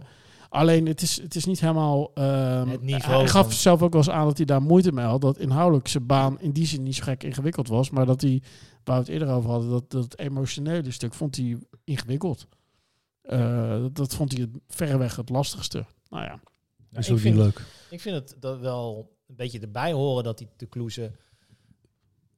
[0.50, 2.12] alleen het is, het is niet helemaal.
[2.14, 4.92] ehm, Het niveau hij gaf van- zelf ook wel eens aan dat hij daar moeite
[4.92, 5.22] mee had.
[5.22, 7.90] Dat inhoudelijk zijn baan in die zin niet zo gek ingewikkeld was.
[7.90, 8.42] Maar dat hij,
[8.84, 12.48] waar we het eerder over hadden, dat, dat emotionele stuk vond hij ingewikkeld.
[13.22, 15.86] Eh, dat, dat vond hij verreweg het lastigste.
[16.10, 16.40] Nou ja,
[16.92, 17.62] is ik ook vind- niet leuk.
[17.90, 21.12] Ik vind het dat wel een beetje erbij horen dat die de Kloeze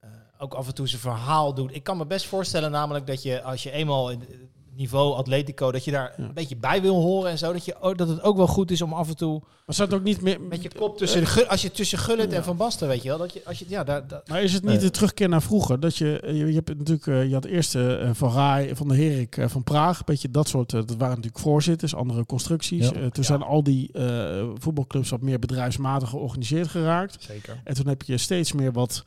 [0.00, 1.74] eh, ook af en toe zijn verhaal doet.
[1.74, 5.84] Ik kan me best voorstellen namelijk dat je als je eenmaal in niveau Atletico, dat
[5.84, 6.24] je daar Ja.
[6.24, 7.52] een beetje bij wil horen en zo.
[7.52, 9.88] Dat, je, ook- dat het ook wel goed is om af en toe maar zou
[9.88, 10.40] het ook niet meer...
[10.40, 12.36] met je kop tussen, de, als je tussen Gullit Ja.
[12.36, 13.18] en Van Basten, weet je wel.
[13.18, 15.80] Dat je, als je, ja, daar, Maar is het niet de terugkeer naar vroeger?
[15.80, 18.94] Dat je, je, je hebt natuurlijk, eh, je had eerst eh, Van Raai, Van de
[18.96, 20.72] Herik, eh, van Praag, beetje dat soort.
[20.72, 22.88] eh, dat waren natuurlijk voorzitters, andere constructies.
[22.88, 22.92] Ja.
[22.94, 27.16] Eh, toen zijn al die eh, voetbalclubs wat meer bedrijfsmatig georganiseerd geraakt.
[27.22, 27.60] Zeker.
[27.64, 29.02] En toen heb je steeds meer wat,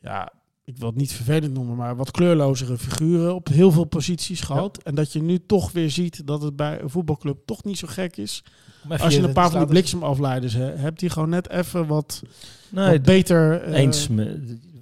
[0.00, 0.32] ja,
[0.64, 4.82] ik wil het niet vervelend noemen, maar wat kleurlozere figuren op heel veel posities gehad.
[4.82, 7.86] En dat je nu toch weer ziet dat het bij een voetbalclub toch niet zo
[7.90, 8.44] gek is.
[8.88, 12.22] Als je een paar van die bliksemafleiders hè, hebt, die gewoon net even wat,
[12.68, 13.62] Nee, wat beter...
[13.62, 14.08] eh, eens.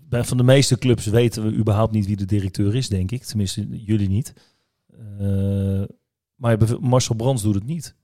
[0.08, 3.24] Bij van de meeste clubs weten we überhaupt niet wie de directeur is, denk ik.
[3.24, 4.32] Tenminste, jullie niet.
[5.18, 5.82] Eh,
[6.34, 7.94] maar Marcel Brands doet het niet.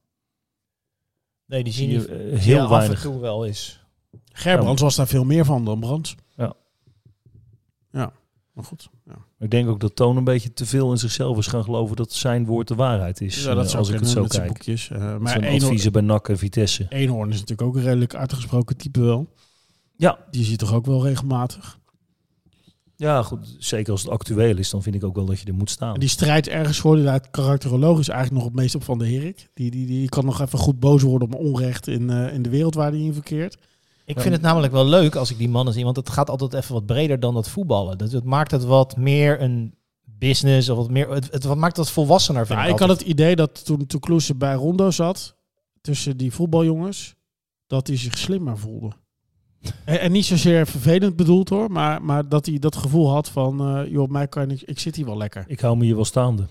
[1.46, 3.04] Nee, die zien Zie je eh, heel heel af weinig.
[3.04, 3.80] en toe wel eens.
[4.32, 6.14] Gerbrands was daar veel meer van dan Brands.
[7.90, 8.12] Ja.
[8.52, 8.88] Maar goed.
[9.06, 11.96] Ja, ik denk ook dat Toon een beetje te veel in zichzelf is gaan geloven
[11.96, 13.44] dat zijn woord de waarheid is.
[13.44, 14.46] ja dat eh, als ik het zo kijk.
[14.46, 14.90] boekjes.
[14.90, 16.86] Eh, Maar zijn Eenhoorn, adviezen bij NAC en Vitesse.
[16.88, 19.32] Eenhoorn is natuurlijk ook een redelijk uitgesproken type wel.
[19.96, 20.18] Ja.
[20.30, 21.78] Die zie je toch ook wel regelmatig.
[22.96, 23.56] Ja, goed.
[23.58, 25.94] Zeker als het actueel is, dan vind ik ook wel dat je er moet staan.
[25.94, 29.48] En die strijd ergens voor, inderdaad, karakterologisch eigenlijk nog het meest op Van de Herik.
[29.54, 32.48] Die, die, die kan nog even goed boos worden om onrecht in, eh, in de
[32.50, 33.58] wereld waar hij in verkeert.
[34.08, 36.54] Ik vind het namelijk wel leuk als ik die mannen zie, want het gaat altijd
[36.54, 37.98] even wat breder dan dat voetballen.
[37.98, 41.10] Dus het maakt het wat meer een business of wat meer.
[41.10, 42.46] Het, het wat maakt het volwassener.
[42.46, 45.36] Vind Ja, ik ik had het idee dat toen, Kloese bij Rondo zat,
[45.80, 47.14] tussen die voetbaljongens,
[47.66, 48.92] dat hij zich slimmer voelde.
[49.84, 53.60] En, en niet zozeer vervelend bedoeld hoor, maar, maar dat hij dat gevoel had van,
[53.60, 55.44] eh joh, mij kan niks, ik zit hier wel lekker.
[55.46, 56.46] Ik hou me hier wel staande.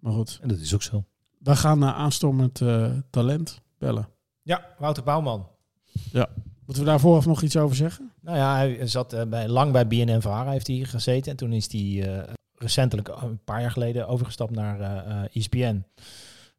[0.00, 1.04] Maar goed, En dat is ook zo.
[1.38, 4.08] we gaan naar aanstormend eh, talent bellen.
[4.42, 5.46] Ja, Wouter Bouwman.
[6.64, 8.12] Moeten we daar vooraf nog iets over zeggen?
[8.20, 11.30] Nou ja, hij zat eh, bij, lang bij BNN Vara heeft hij gezeten.
[11.30, 15.36] En toen is hij eh, recentelijk, eh, een paar jaar geleden, overgestapt naar eh eh,
[15.36, 15.84] ESPN.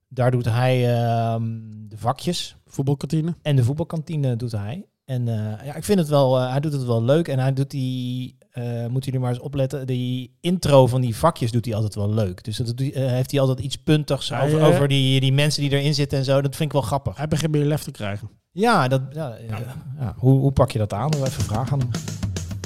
[0.07, 1.43] Daar doet hij ehm,
[1.87, 3.35] de vakjes Voetbalkantine?
[3.41, 4.85] en de voetbalkantine doet hij.
[5.05, 7.27] En eh, ja, ik vind het wel, eh, hij doet het wel leuk.
[7.27, 11.51] En hij doet die, eh moeten jullie maar eens opletten, die intro van die vakjes
[11.51, 12.43] doet hij altijd wel leuk.
[12.43, 15.93] Dus dat heeft hij altijd iets puntigs Hij, over, over die, die mensen die erin
[15.93, 16.41] zitten en zo.
[16.41, 17.17] Dat vind ik wel grappig.
[17.17, 18.29] Hij begint meer lef te krijgen.
[18.53, 19.57] Ja, dat, ja, ja,
[19.99, 20.15] ja.
[20.17, 21.11] Hoe, hoe pak je dat aan?
[21.11, 21.89] Doe even vragen aan hem.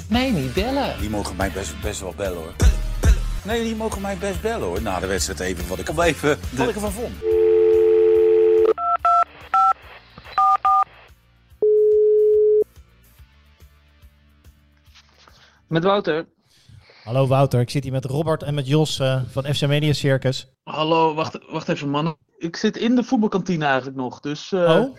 [0.08, 0.98] Nee, niet bellen.
[1.00, 2.54] Die mogen mij best, best wel bellen hoor.
[3.44, 4.82] Nee, die mogen mij best bellen hoor.
[4.82, 7.14] Na de wedstrijd even wat ik, even, wat ik ervan vond.
[15.66, 16.28] Met Wouter.
[17.04, 20.52] Hallo Wouter, ik zit hier met Robert en met Jos eh, van FC Media Circus.
[20.62, 22.16] Hallo, wacht, wacht even man.
[22.38, 24.96] Ik zit in de voetbalkantine eigenlijk nog, dus eh, Oh?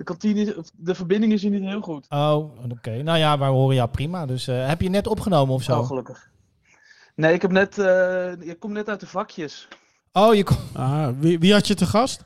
[0.00, 2.06] De, kantine, is- de verbinding is hier niet heel goed.
[2.08, 3.02] Oh, oké.
[3.02, 4.26] Nou ja, wij horen jou prima.
[4.26, 5.78] Dus eh, heb je net opgenomen of zo?
[5.78, 6.30] Oh, gelukkig.
[7.14, 9.68] Nee, ik, heb net, eh, ik kom net uit de vakjes.
[10.12, 10.56] Oh, je kon...
[10.74, 12.24] Ah, wie, wie had je te gast?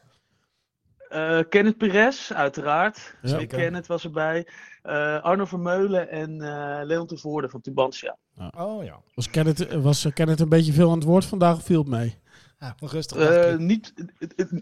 [1.09, 3.15] Eh Kenneth Pires, uiteraard.
[3.23, 3.47] Ja.
[3.47, 4.49] Kenneth was erbij.
[4.83, 8.17] Eh, Arno Vermeulen en eh Leon de Voorde van Tubantia.
[8.57, 9.01] Oh ja.
[9.15, 12.19] Was Kenneth, was Kenneth een beetje veel aan het woord vandaag of viel het mee?
[12.67, 13.19] Ja rustig.
[13.19, 13.95] Eh, niet,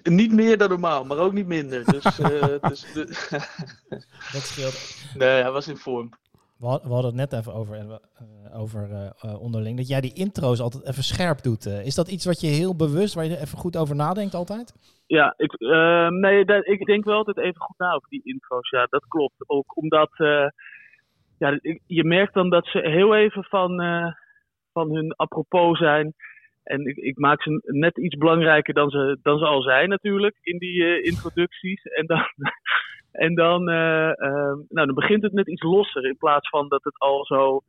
[0.03, 1.85] niet meer dan normaal, maar ook niet minder.
[1.85, 3.07] Dus, eh, dus de-
[4.33, 5.05] dat scheelt.
[5.19, 6.11] nee, hij was in vorm.
[6.59, 9.77] We, had- we hadden het net even over, eh, over onderling.
[9.77, 11.67] Dat jij die intro's altijd even scherp doet.
[11.67, 14.75] Is dat iets wat je heel bewust, waar je even goed over nadenkt altijd?
[15.07, 18.71] Ja, ik, eh, nee, dat, ik denk wel altijd even goed na over die intro's.
[18.71, 19.35] Ja, dat klopt.
[19.47, 20.47] Ook omdat eh,
[21.39, 24.13] ja, je merkt dan dat ze heel even van, eh,
[24.73, 26.15] van hun apropos zijn.
[26.63, 30.39] En ik, ik maak ze net iets belangrijker dan ze, dan ze al zijn natuurlijk
[30.41, 31.83] in die eh, introducties.
[31.83, 32.25] En dan,
[33.27, 36.85] en dan, eh, eh, nou, dan begint het net iets losser in plaats van dat
[36.85, 37.63] het al zo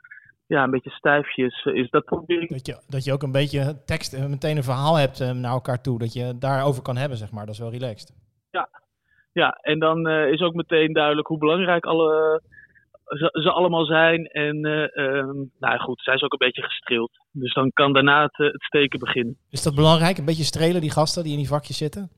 [0.47, 1.89] ja, een beetje stijfjes eh, is.
[1.89, 4.95] Dat probeer ik Dat je, dat je ook een beetje tekst, eh, meteen een verhaal
[4.95, 5.99] hebt naar elkaar toe.
[5.99, 7.45] Dat je daarover kan hebben, zeg maar.
[7.45, 8.21] Dat is wel relaxed.
[9.33, 12.41] Ja, en dan is ook meteen duidelijk hoe belangrijk alle,
[13.17, 14.25] ze, ze allemaal zijn.
[14.25, 17.11] En eh, ehm, nou goed, zijn ze ook een beetje gestreeld.
[17.31, 19.37] Dus dan kan daarna het, eh, het steken beginnen.
[19.49, 20.17] Is dat belangrijk?
[20.17, 22.09] Een beetje strelen, die gasten die in die vakjes zitten?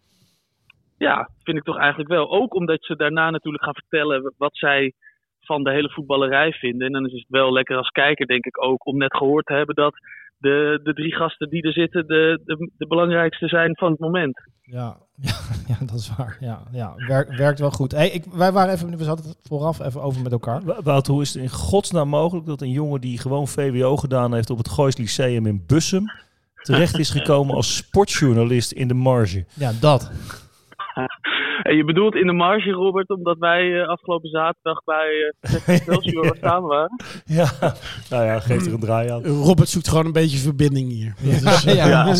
[0.97, 2.31] Ja, vind ik toch eigenlijk wel.
[2.31, 4.93] Ook omdat ze daarna natuurlijk gaan vertellen wat zij
[5.41, 6.87] van de hele voetballerij vinden.
[6.87, 9.53] En dan is het wel lekker als kijker, denk ik ook, om net gehoord te
[9.53, 9.93] hebben dat
[10.37, 14.41] de, de drie gasten die er zitten de, de, de belangrijkste zijn van het moment.
[14.61, 15.35] Ja, ja,
[15.67, 16.37] ja dat is waar.
[16.39, 17.91] Ja, ja werkt, werkt wel goed.
[17.91, 20.61] Hey, ik, wij waren even, we hadden het vooraf even over met elkaar.
[20.83, 24.49] Wout, hoe is het in godsnaam mogelijk dat een jongen die gewoon VWO gedaan heeft
[24.49, 26.11] op het Goois Lyceum in Bussum,
[26.61, 29.45] terecht is gekomen als sportjournalist in de marge.
[29.53, 30.11] Ja, dat.
[31.65, 35.07] En je bedoelt in de marge, Robert, omdat wij eh, afgelopen zaterdag bij
[35.41, 36.95] uh, Excelsior wat samen waren?
[37.25, 37.47] Ja,
[38.09, 39.23] nou ja, geef er een draai aan.
[39.25, 41.13] Robert zoekt gewoon een beetje verbinding hier.
[41.21, 42.03] Ja, ja, Ja.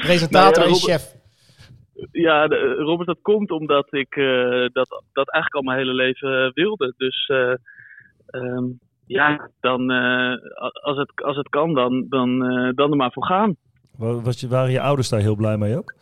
[0.00, 1.14] Presentator Nou ja, en chef.
[2.12, 6.44] Ja, de- Robert, dat komt omdat ik eh, dat, dat eigenlijk al mijn hele leven
[6.44, 6.94] eh, wilde.
[6.96, 7.52] Dus eh,
[8.26, 8.64] ehm,
[9.06, 10.34] ja, dan, eh,
[10.82, 13.56] als, het, als het kan, dan, dan, eh, dan er maar voor gaan.
[13.96, 15.94] Wa- Was je, waren je ouders daar heel blij mee ook?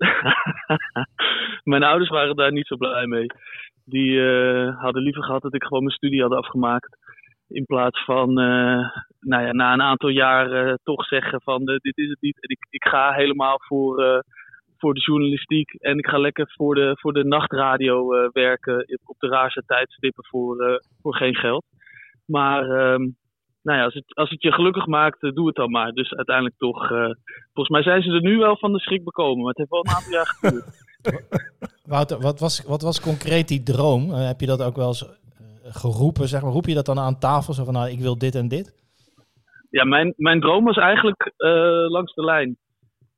[1.70, 3.26] Mijn ouders waren daar niet zo blij mee.
[3.84, 6.96] Die eh, hadden liever gehad dat ik gewoon mijn studie had afgemaakt.
[7.48, 8.88] In plaats van, eh,
[9.20, 12.42] nou ja, na een aantal jaar eh, toch zeggen van dit is het niet.
[12.42, 14.24] En ik, ik ga helemaal voor,
[14.76, 15.72] voor de journalistiek.
[15.72, 20.82] En ik ga lekker voor de, voor de nachtradio werken op de raarste tijdstippen voor,
[21.00, 21.64] voor geen geld.
[22.26, 23.02] Maar ehm,
[23.70, 25.92] nou ja, als het, als het je gelukkig maakt, eh, doe het dan maar.
[25.92, 27.10] Dus uiteindelijk toch, eh,
[27.52, 29.38] volgens mij zijn ze er nu wel van de schrik bekomen.
[29.38, 30.88] Maar het heeft wel een aantal jaar geduurd.
[31.94, 34.10] Wouter, wat was, wat was concreet die droom?
[34.12, 35.18] Eh, heb je dat ook wel eens
[35.64, 36.28] geroepen?
[36.28, 36.50] Zeg maar?
[36.52, 37.54] Roep je dat dan aan tafel?
[37.54, 38.78] Zo van, nou, ik wil dit en dit?
[39.70, 41.50] Ja, mijn, mijn droom was eigenlijk eh,
[41.88, 42.56] langs de lijn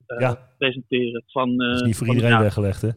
[0.07, 0.39] eh, Ja.
[0.59, 1.25] presenteren.
[1.27, 2.89] Van, eh, Dat is niet voor van- iedereen ja, weggelegd, hè?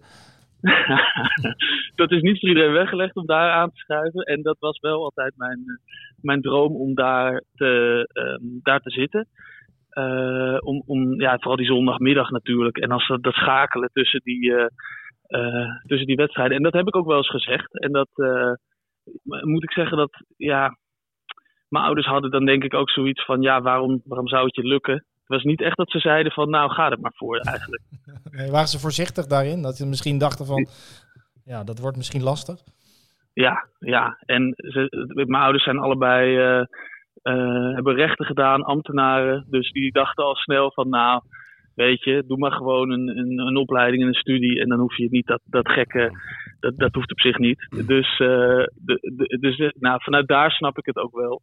[2.01, 4.21] dat is niet voor iedereen weggelegd om daar aan te schuiven.
[4.21, 5.75] En dat was wel altijd mijn, eh,
[6.21, 9.28] mijn droom om daar te, ehm, daar te zitten.
[9.89, 12.78] Eh, om, om, ja, vooral die zondagmiddag natuurlijk.
[12.78, 14.56] En als dat, dat schakelen tussen die,
[15.28, 16.58] eh, tussen die wedstrijden.
[16.58, 17.80] En dat heb ik ook wel eens gezegd.
[17.80, 18.10] En dat
[19.23, 20.78] moet ik zeggen dat, ja,
[21.69, 24.63] mijn ouders hadden dan denk ik ook zoiets van, ja, waarom, waarom zou het je
[24.63, 25.06] lukken?
[25.26, 27.82] Het was niet echt dat ze zeiden van, nou, ga er maar voor eigenlijk.
[28.32, 29.62] Nee, waren ze voorzichtig daarin?
[29.62, 30.68] Dat ze misschien dachten van,
[31.46, 32.60] ja, dat wordt misschien lastig?
[33.34, 34.18] Ja, ja.
[34.26, 36.60] En ze, mijn ouders zijn allebei, eh,
[37.22, 39.46] eh, hebben rechten gedaan, ambtenaren.
[39.50, 41.22] Dus die dachten al snel van, nou,
[41.76, 44.62] weet je, doe maar gewoon een, een, een opleiding en een studie.
[44.62, 46.12] En dan hoef je het niet, dat, dat gekke,
[46.60, 47.68] dat, dat hoeft op zich niet.
[47.86, 51.42] Dus, eh, de, de, dus nou, vanuit daar snap ik het ook wel.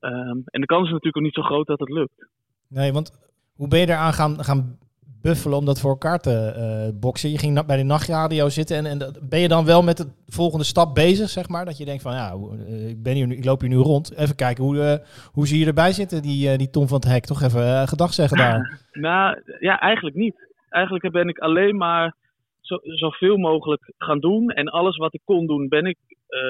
[0.00, 2.28] Ehm, en de kans is natuurlijk ook niet zo groot dat het lukt.
[2.70, 3.10] Nee, want
[3.54, 4.78] hoe ben je eraan gaan, gaan
[5.22, 7.30] buffelen om dat voor elkaar te eh, boksen?
[7.30, 10.64] Je ging bij de nachtradio zitten en, en ben je dan wel met de volgende
[10.64, 11.64] stap bezig, zeg maar?
[11.64, 12.32] Dat je denkt van, ja,
[12.66, 14.16] eh, ik, ben hier nu, ik loop hier nu rond.
[14.16, 17.24] Even kijken hoe, eh, hoe ze hier erbij zitten, die, die Tom van het Hek.
[17.24, 18.78] Toch even gedag zeggen daar.
[18.92, 20.48] Nou, ja, eigenlijk niet.
[20.68, 22.14] Eigenlijk ben ik alleen maar
[22.60, 24.50] zo, zoveel mogelijk gaan doen.
[24.50, 25.98] En alles wat ik kon doen, ben ik,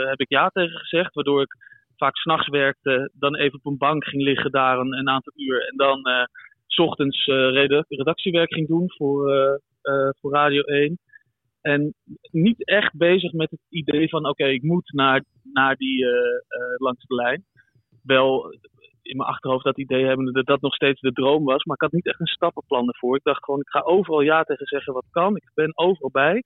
[0.08, 1.14] heb ik ja tegen gezegd.
[1.14, 1.56] Waardoor ik
[2.00, 5.68] vaak s'nachts werkte, dan even op een bank ging liggen daar een, een aantal uur.
[5.68, 6.24] En dan eh,
[6.66, 10.98] s ochtends eh, reda- redactiewerk ging doen voor, eh, voor Radio 1.
[11.60, 11.94] En
[12.30, 16.04] niet echt bezig met het idee van, oké, ik moet naar, naar die
[16.76, 17.44] langs de lijn.
[18.02, 18.54] Wel
[19.02, 21.64] in mijn achterhoofd dat idee hebben dat dat nog steeds de droom was.
[21.64, 23.16] Maar ik had niet echt een stappenplan ervoor.
[23.16, 25.36] Ik dacht gewoon, ik ga overal ja tegen zeggen wat kan.
[25.36, 26.42] Ik ben overal bij.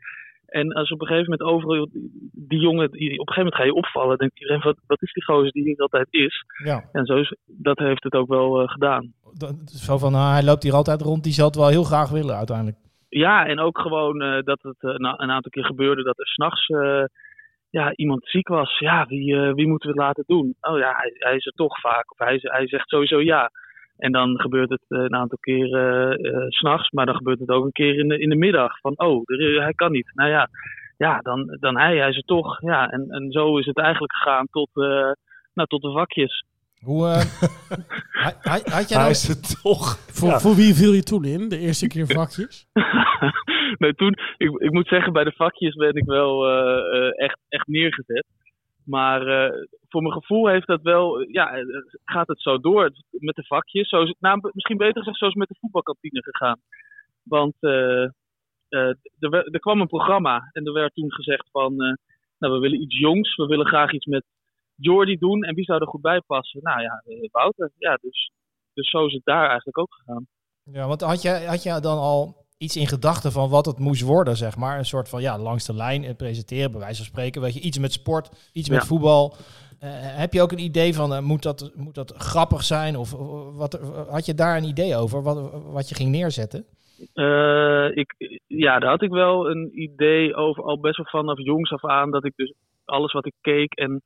[0.61, 1.88] En als op een gegeven moment overal
[2.33, 4.19] die jongen, die, op een gegeven moment ga je opvallen.
[4.19, 6.45] Denkt iedereen, wat, wat is die gozer die hier altijd is?
[6.64, 6.88] Ja.
[6.93, 9.12] En zo is, dat heeft het ook wel eh, gedaan.
[9.33, 12.11] Dat- Zo van, nou, hij loopt hier altijd rond, die zal het wel heel graag
[12.11, 12.77] willen uiteindelijk.
[13.09, 16.27] Ja, en ook gewoon eh, dat het eh, na- een aantal keer gebeurde dat er
[16.27, 16.67] s'nachts
[17.71, 18.79] ja, iemand ziek was.
[18.79, 20.55] Ja, wie, wie moeten we het laten doen?
[20.61, 22.11] Oh ja, hij, hij is er toch vaak.
[22.12, 23.51] Of hij, hij zegt sowieso ja.
[23.97, 27.39] En dan gebeurt het eh, een aantal keer eh, eh, s s'nachts, maar dan gebeurt
[27.41, 28.79] het ook een keer in de, in de middag.
[28.81, 30.11] Van, oh, er- hij kan niet.
[30.15, 30.49] Nou ja,
[30.97, 32.61] ja dan, dan hij, hij is er toch.
[32.61, 35.11] Ja, en, en zo is het eigenlijk gegaan tot, eh,
[35.55, 36.45] nou, tot de vakjes.
[36.83, 37.17] Hoe, eh,
[38.25, 39.11] had, had- jij Hij nou...
[39.11, 39.97] is het toch.
[39.97, 40.39] Voor, Ja.
[40.39, 41.49] voor wie viel je toen in?
[41.49, 42.67] De eerste keer vakjes?
[43.83, 47.39] nee, toen, ik, ik moet zeggen, bij de vakjes ben ik wel eh, eh, echt,
[47.49, 48.25] echt neergezet.
[48.85, 51.51] Maar eh, voor mijn gevoel heeft dat wel, ja,
[52.05, 53.88] gaat het zo door met de vakjes.
[53.88, 56.61] Zo nou, misschien beter gezegd, zo is het met de voetbalkantine gegaan.
[57.23, 58.05] Want eh,
[58.68, 61.77] eh, er, kwam een programma en er werd toen gezegd van,
[62.38, 64.25] nou, we willen iets jongs, we willen graag iets met
[64.75, 65.44] Jordi doen.
[65.44, 66.62] En wie zou er goed bij passen?
[66.62, 67.70] Nou ja, Wouter.
[67.79, 68.31] Ja, dus,
[68.75, 70.27] dus zo is het daar eigenlijk ook gegaan.
[70.62, 74.03] Ja, want had je, had je dan al iets in gedachten van wat het moest
[74.03, 74.79] worden, zeg maar?
[74.79, 77.40] Een soort van, ja, langs de lijn presenteren, bij wijze van spreken.
[77.40, 79.37] Weet je, iets met sport, iets met voetbal.
[79.85, 82.97] Eh, heb je ook een idee van, eh, moet, dat, moet dat grappig zijn?
[82.97, 83.73] Of eh, wat,
[84.09, 85.38] had je daar een idee over, wat,
[85.73, 86.64] wat je ging neerzetten?
[87.95, 88.14] Ik,
[88.47, 92.11] ja, daar had ik wel een idee over, al best wel vanaf jongs af aan,
[92.11, 92.53] dat ik dus
[92.85, 94.03] alles wat ik keek en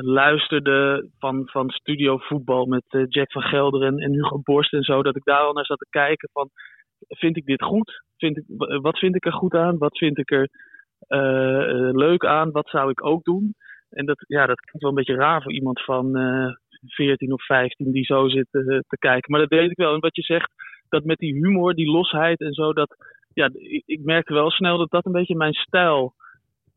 [0.00, 5.02] luisterde van, van studio voetbal met Jack van Gelder en, en Hugo Borst en zo,
[5.02, 6.50] dat ik daar al naar zat te kijken van,
[7.08, 8.02] vind ik dit goed?
[8.16, 8.44] Vind ik,
[8.82, 9.78] wat vind ik er goed aan?
[9.78, 10.48] Wat vind ik er
[10.98, 12.50] eh, eh, leuk aan?
[12.50, 13.54] Wat zou ik ook doen?
[13.90, 16.52] En dat, ja, dat klinkt wel een beetje raar voor iemand van, eh,
[16.86, 19.30] 14 of 15 die zo zitten eh, te kijken.
[19.30, 19.94] Maar dat deed ik wel.
[19.94, 20.50] En wat je zegt,
[20.88, 22.96] dat met die humor, die losheid en zo, dat,
[23.32, 23.50] ja,
[23.86, 26.14] ik, merkte wel snel dat dat een beetje mijn stijl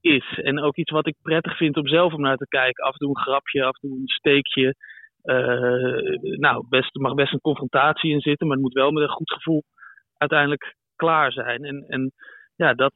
[0.01, 0.39] is.
[0.41, 2.83] En ook iets wat ik prettig vind om zelf om naar te kijken.
[2.83, 4.75] Af en toe een grapje, af en toe een steekje.
[5.21, 9.03] Eh, nou, best, er mag best een confrontatie in zitten, maar het moet wel met
[9.03, 9.63] een goed gevoel
[10.21, 11.63] uiteindelijk klaar zijn.
[11.63, 12.11] En, en
[12.55, 12.93] ja, dat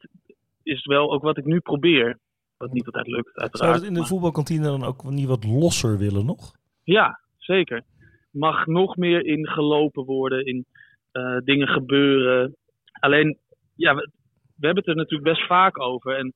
[0.62, 2.18] is wel ook wat ik nu probeer.
[2.56, 3.74] Wat niet altijd lukt, Zou uiteraard.
[3.74, 6.52] het in de maar- voetbalkantine dan ook niet wat losser willen nog?
[6.82, 7.82] Ja, zeker.
[8.30, 10.64] Mag nog meer in gelopen worden, in
[11.10, 12.56] eh, dingen gebeuren.
[13.00, 13.38] Alleen,
[13.74, 14.10] ja, we,
[14.56, 16.16] we hebben het er natuurlijk best vaak over.
[16.16, 16.34] En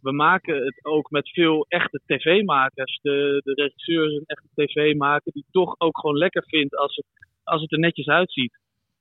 [0.00, 2.98] we maken het ook met veel echte tv-makers.
[3.02, 7.06] De, de regisseurs een echte tv-maker die toch ook gewoon lekker vindt als het,
[7.44, 8.58] als het er netjes uitziet.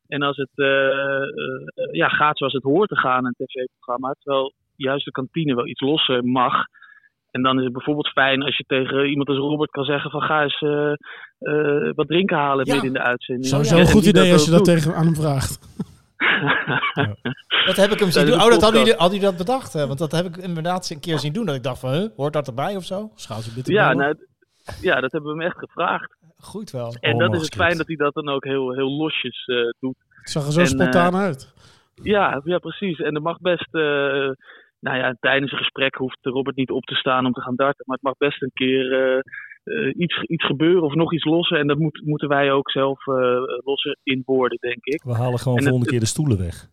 [0.08, 4.15] En als het eh, eh, ja, gaat zoals het hoort te gaan, een tv-programma.
[4.20, 6.54] Terwijl juist de kantine wel iets losser mag.
[7.32, 10.22] En dan is het bijvoorbeeld fijn als je tegen iemand als Robert kan zeggen van
[10.22, 10.91] ga eens eh,
[11.39, 12.74] eh, wat drinken halen Ja.
[12.74, 13.48] midden in de uitzending.
[13.48, 15.60] Sowieso Ja, een en goed idee als je dat tegen aan hem vraagt.
[17.65, 18.41] Dat heb ik hem zien doen.
[18.41, 19.74] Oh, dat hadden jullie, hadden jullie dat bedacht?
[19.74, 19.88] hè?
[19.88, 21.46] Want dat heb ik inderdaad een keer zien doen.
[21.46, 23.12] Dat ik dacht van, huh, hoort dat erbij of zo?
[23.15, 24.15] Schaal ze Ja, nou,
[24.82, 26.15] ja, dat hebben we hem echt gevraagd.
[26.38, 26.95] Goed wel.
[26.99, 29.95] En dat is het fijn dat hij dat dan ook heel, heel losjes eh, doet.
[30.10, 31.53] Het zag er zo En, spontaan eh, uit.
[32.03, 32.99] Ja, ja, precies.
[32.99, 33.82] En er mag best, eh,
[34.80, 37.84] nou ja, tijdens een gesprek hoeft Robert niet op te staan om te gaan darten.
[37.86, 39.19] Maar het mag best een keer eh,
[39.63, 41.58] eh, iets, iets gebeuren of nog iets lossen.
[41.60, 43.13] En dat moet, moeten wij ook zelf eh,
[43.63, 45.03] lossen in woorden, denk ik.
[45.03, 46.67] We halen gewoon En volgende het- keer de stoelen weg.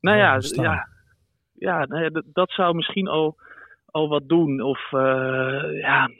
[0.00, 0.88] Nou Ja, ja, ja,
[1.54, 3.36] ja, nou ja dat, dat zou misschien al,
[3.86, 4.60] al wat doen.
[4.60, 6.10] Of, eh, ja,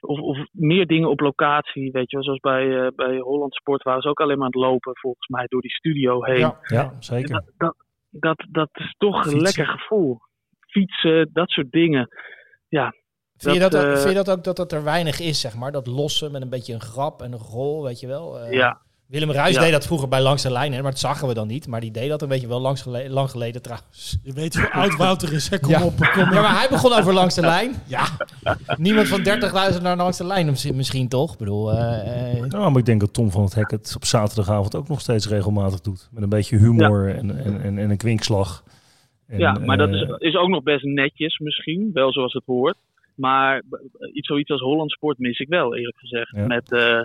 [0.00, 1.90] of, of meer dingen op locatie.
[1.92, 4.60] Weet je wel, zoals bij, eh, bij Holland Sport waren ze ook alleen maar aan
[4.62, 6.38] het lopen, volgens mij, door die studio heen.
[6.38, 6.58] Ja.
[6.66, 7.28] Ja, zeker.
[7.30, 7.76] Dat, dat,
[8.10, 10.18] dat, dat is toch een lekker gevoel.
[10.60, 12.08] Fietsen, dat soort dingen.
[12.68, 12.94] Ja,
[13.36, 15.40] Vind je, Dat, dat, ook- eh, vind je dat ook dat dat er weinig is,
[15.40, 15.72] zeg maar?
[15.72, 18.38] Dat lossen met een beetje een grap en een rol, weet je wel?
[18.40, 18.80] Eh, ja.
[19.10, 19.60] Willem Ruijs Ja.
[19.60, 21.66] deed dat vroeger bij Langs de Lijn, hè, maar dat zagen we dan niet.
[21.66, 24.18] Maar die deed dat een beetje wel langs gele- lang geleden trouwens.
[24.22, 25.58] Je weet hoe oud Wouter is, hè?
[25.60, 25.84] Kom Ja.
[25.84, 26.32] op, kom op.
[26.32, 27.74] Ja, maar hij begon over Langs de Lijn.
[27.86, 28.04] Ja.
[28.76, 31.32] Niemand van 30 luistert naar Langs de Lijn misschien- toch?
[31.32, 34.04] Ik bedoel, eh, eh, Nou, maar ik denk dat Tom van het Hek het op
[34.04, 36.08] zaterdagavond ook nog steeds regelmatig doet.
[36.12, 38.62] Met een beetje humor en, en, en, en een kwinkslag.
[39.26, 42.44] En, ja, maar dat eh, is, is ook nog best netjes misschien, wel zoals het
[42.46, 42.76] hoort.
[43.14, 43.62] Maar
[44.12, 46.30] iets zoiets als Holland Sport mis ik wel, eerlijk gezegd.
[46.36, 46.46] Ja.
[46.46, 47.00] Met, eh,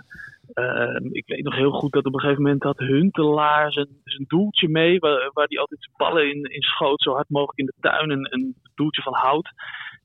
[0.53, 4.25] eh, ik weet nog heel goed dat op een gegeven moment had Huntelaar zijn, zijn
[4.27, 4.99] doeltje mee.
[4.99, 8.11] Waar, waar die altijd zijn ballen in, in schoot, zo hard mogelijk in de tuin.
[8.11, 9.49] En een doeltje van hout.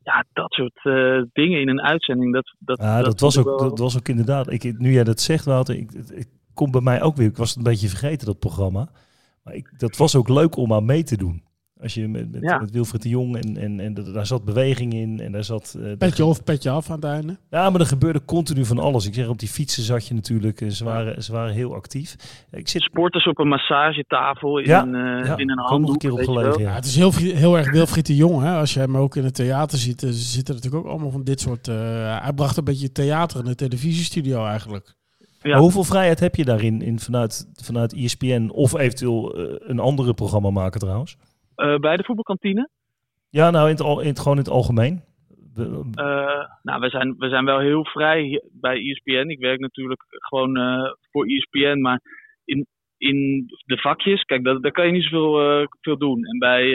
[0.03, 2.33] Ja, dat soort eh, dingen in een uitzending.
[2.35, 4.53] Dat, dat, Ja, dat, was ook, ik wel- dat was ook inderdaad.
[4.53, 7.29] Ik, nu jij dat zegt, Wouter, ik, het, het komt bij mij ook weer.
[7.29, 8.89] Ik was het een beetje vergeten, dat programma.
[9.45, 11.43] Maar ik, dat was ook leuk om aan mee te doen.
[11.83, 12.59] Als je met, met, Ja.
[12.59, 15.77] met Wilfried de Jong en, en, en daar zat beweging in en daar zat.
[15.83, 17.39] eh, Petje of petje af aan het einde.
[17.51, 19.07] Ja, maar er gebeurde continu van alles.
[19.07, 20.63] Ik zeg, op die fietsen zat je natuurlijk.
[20.69, 22.17] Ze waren, ze waren heel actief.
[22.51, 24.91] Ik zit Sporters op een massagetafel in, Ja, eh,
[25.27, 25.99] ja, in een nog een handdoek.
[25.99, 26.33] keer.
[26.33, 26.75] Ja, Ja.
[26.75, 28.43] het is heel, heel erg Wilfried de Jong.
[28.43, 28.55] Hè?
[28.57, 31.25] Als je hem ook in het theater ziet, eh, zitten er natuurlijk ook allemaal van
[31.25, 31.69] dit soort...
[31.69, 31.75] eh,
[32.23, 34.95] hij bracht een beetje theater in de televisiestudio eigenlijk.
[35.43, 35.59] Ja.
[35.59, 40.81] Hoeveel vrijheid heb je daarin in, vanuit, vanuit ESPN of eventueel een andere programma maken
[40.81, 41.17] trouwens?
[41.61, 42.69] Eh, bij de voetbalkantine.
[43.31, 45.03] Ja, nou in het, in het, gewoon in het algemeen.
[45.95, 49.29] Eh, nou, we zijn, we zijn wel heel vrij bij E ESPN.
[49.29, 52.01] Ik werk natuurlijk gewoon eh, voor ESPN, maar
[52.45, 56.25] in, in de vakjes, kijk, daar, daar kan je niet zoveel eh, veel doen.
[56.25, 56.75] En bij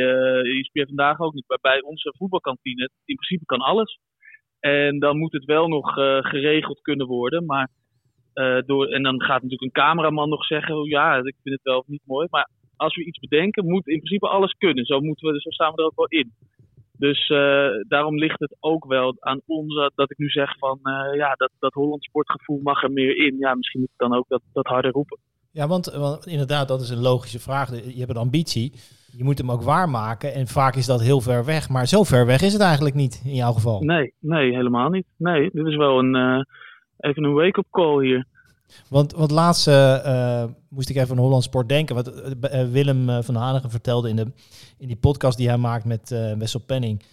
[0.60, 1.48] ESPN vandaag ook niet.
[1.48, 4.00] Maar bij onze voetbalkantine, in principe kan alles.
[4.60, 7.46] En dan moet het wel nog geregeld kunnen worden.
[7.46, 7.70] Maar,
[8.66, 11.78] door, en dan gaat natuurlijk een cameraman nog zeggen, oh, ja, ik vind het wel
[11.78, 12.28] of niet mooi.
[12.30, 14.86] Maar als we iets bedenken, moet in principe alles kunnen.
[14.86, 16.34] Zo, moeten we, zo staan we er ook wel in.
[16.98, 21.16] Dus eh, daarom ligt het ook wel aan ons dat- ik nu zeg van eh,
[21.18, 23.36] ja, dat, dat Holland sportgevoel mag er meer in.
[23.40, 25.18] Ja, misschien moet ik dan ook dat, dat harder roepen.
[25.52, 27.70] Ja, want, want inderdaad, dat is een logische vraag.
[27.94, 28.74] Je hebt een ambitie.
[29.18, 30.34] Je moet hem ook waarmaken.
[30.34, 31.70] En vaak is dat heel ver weg.
[31.70, 33.82] Maar zo ver weg is het eigenlijk niet in jouw geval.
[33.82, 35.06] Nee, nee, helemaal niet.
[35.18, 36.42] Nee, dit is wel een, eh,
[36.98, 38.26] even een wake-up call hier.
[38.90, 41.96] Want, want laatst eh, eh, moest ik even aan Holland Sport denken.
[41.96, 44.32] Wat eh, Willem van Hanegem vertelde in, de,
[44.78, 47.04] in die podcast die hij maakt met Wessel Penning.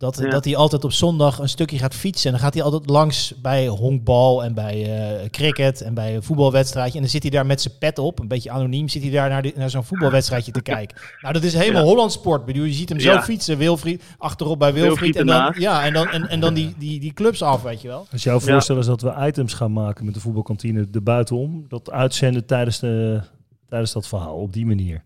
[0.00, 0.28] Dat, Ja.
[0.30, 2.26] dat hij altijd op zondag een stukje gaat fietsen.
[2.26, 4.84] En dan gaat hij altijd langs bij honkbal en bij
[5.22, 6.94] eh, cricket en bij een voetbalwedstrijdje.
[6.94, 9.28] En dan zit hij daar met zijn pet op, een beetje anoniem, zit hij daar
[9.28, 10.96] naar, die- naar zo'n voetbalwedstrijdje te kijken.
[11.20, 11.88] Nou, dat is helemaal Ja.
[11.88, 12.44] Holland Sport.
[12.44, 13.22] Bedoel, je ziet hem zo Ja.
[13.22, 14.98] fietsen, Wilfried, achterop bij Wilfried.
[14.98, 17.80] Wilfried en dan, ja, en dan, en, en dan die, die, die clubs af, weet
[17.82, 18.06] je wel.
[18.12, 21.90] Als jouw voorstel is dat we items gaan maken met de voetbalkantine er buitenom, dat
[21.90, 23.20] uitzenden tijdens, de,
[23.68, 25.02] tijdens dat verhaal op die manier.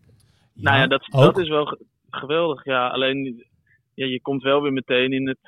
[0.55, 1.23] nou ja, dat, ook.
[1.23, 2.65] dat is wel ge- geweldig.
[2.65, 3.45] Ja, alleen
[3.95, 5.39] ja, je komt wel weer meteen in het.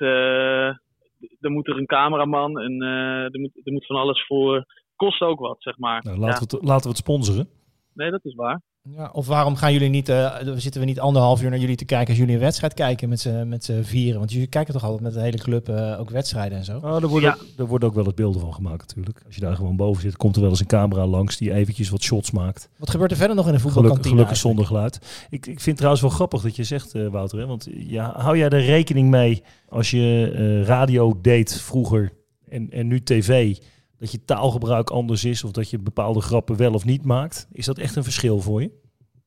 [1.39, 5.21] dan moet er een cameraman en eh, er, moet, er moet van alles voor kost
[5.21, 6.01] ook wat, zeg maar.
[6.03, 6.47] Nou, laten, Ja.
[6.49, 7.47] we het, laten we het sponsoren.
[7.93, 8.61] Nee, dat is waar.
[8.95, 11.85] Ja, of waarom gaan jullie niet, eh, zitten we niet anderhalf uur naar jullie te
[11.85, 14.19] kijken als jullie een wedstrijd kijken met z'n met z'n vieren?
[14.19, 16.77] Want jullie kijken toch altijd met de hele club eh, ook wedstrijden en zo?
[16.83, 17.35] Oh, er, worden Ja.
[17.35, 19.21] ook, er worden ook wel eens beelden van gemaakt natuurlijk.
[19.25, 21.89] Als je daar gewoon boven zit, komt er wel eens een camera langs die eventjes
[21.89, 22.69] wat shots maakt.
[22.77, 24.15] Wat gebeurt er verder nog in de Gelukkig, voetbalkantine?
[24.15, 24.99] gelukkig zonder geluid.
[25.29, 27.39] Ik, ik vind het trouwens wel grappig dat je zegt, eh, Wouter.
[27.39, 27.45] Hè?
[27.45, 32.11] Want ja, hou jij er rekening mee als je eh, radio deed vroeger
[32.49, 33.55] en, en nu tv...
[33.99, 37.47] dat je taalgebruik anders is of dat je bepaalde grappen wel of niet maakt?
[37.51, 38.71] Is dat echt een verschil voor je?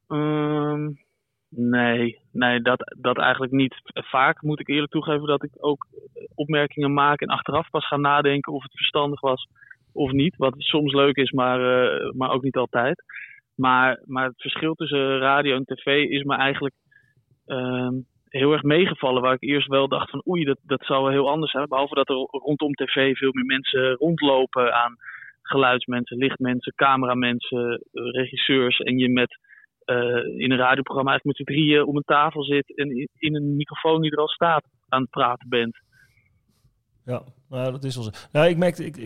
[0.09, 0.91] Ehm,
[1.49, 3.75] nee, nee dat, dat eigenlijk niet.
[3.85, 5.87] Vaak moet ik eerlijk toegeven dat ik ook
[6.35, 9.49] opmerkingen maak en achteraf pas ga nadenken of het verstandig was
[9.93, 10.37] of niet.
[10.37, 13.03] Wat soms leuk is, maar, eh, maar ook niet altijd.
[13.55, 16.75] Maar, maar het verschil tussen radio en tv is me eigenlijk
[17.47, 17.95] ehm,
[18.31, 19.23] heel erg meegevallen.
[19.23, 21.69] Waar ik eerst wel dacht van oei, dat, dat zou wel heel anders zijn.
[21.69, 24.97] Behalve dat er rondom tv veel meer mensen rondlopen aan
[25.43, 28.79] geluidsmensen, lichtmensen, cameramensen, eh, regisseurs.
[28.79, 29.39] En je met
[29.85, 29.97] eh,
[30.37, 34.03] in een radioprogramma eigenlijk met z'n drieën om een tafel zit en in, een microfoon
[34.03, 35.79] die er al staat aan het praten bent.
[37.05, 38.11] Ja, nou, dat is wel zo.
[38.33, 38.97] Nou, ik merkte, ik,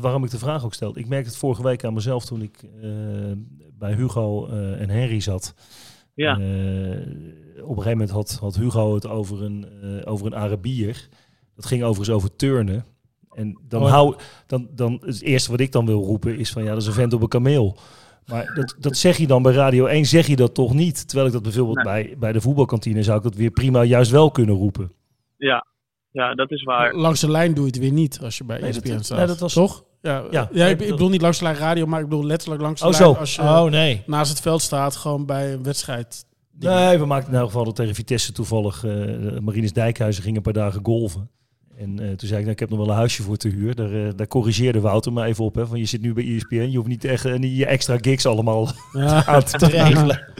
[0.00, 0.98] waarom ik de vraag ook stel.
[0.98, 3.32] Ik merkte het vorige week aan mezelf toen ik eh,
[3.78, 5.54] bij Hugo en Henry zat.
[6.16, 6.38] Ja.
[6.38, 11.08] Eh, op een gegeven moment had, had Hugo het over een, eh, over een Arabier.
[11.54, 12.84] Dat ging overigens over turnen.
[13.30, 13.90] En dan Oh.
[13.90, 14.14] hou,
[14.46, 16.92] dan, dan het eerste wat ik dan wil roepen is van ja, dat is een
[16.92, 17.78] vent op een kameel.
[18.26, 21.06] Maar dat, dat zeg je dan bij Radio 1, zeg je dat toch niet?
[21.06, 24.30] Terwijl ik dat bijvoorbeeld bij, bij de voetbalkantine zou ik dat weer prima juist wel
[24.30, 24.92] kunnen roepen.
[25.36, 25.66] Ja,
[26.10, 26.94] ja dat is waar.
[26.94, 29.18] Langs de lijn doe je het weer niet als je bij Nee, ESPN dat- staat.
[29.18, 29.84] nee, dat was- toch?
[30.06, 30.48] Ja, Ja.
[30.52, 32.86] ja, ik, ik bedoel niet langs de lijn radio, maar ik bedoel letterlijk langs de
[32.86, 33.12] Oh, lijn zo.
[33.12, 34.02] als je Oh nee.
[34.06, 36.24] naast het veld staat, gewoon bij een wedstrijd.
[36.58, 38.84] Nee, we maakten in elk geval dat tegen Vitesse toevallig.
[38.84, 38.92] eh
[39.40, 41.30] Marinus Dijkhuizen ging een paar dagen golven.
[41.78, 43.74] En eh, toen zei ik, nou, ik heb nog wel een huisje voor te huur.
[43.74, 45.54] Daar, eh, daar corrigeerde Wouter me even op.
[45.54, 48.26] Hè, van je zit nu bij ESPN, je hoeft niet echt niet je extra gigs
[48.26, 49.26] allemaal Ja.
[49.26, 50.32] aan te regelen.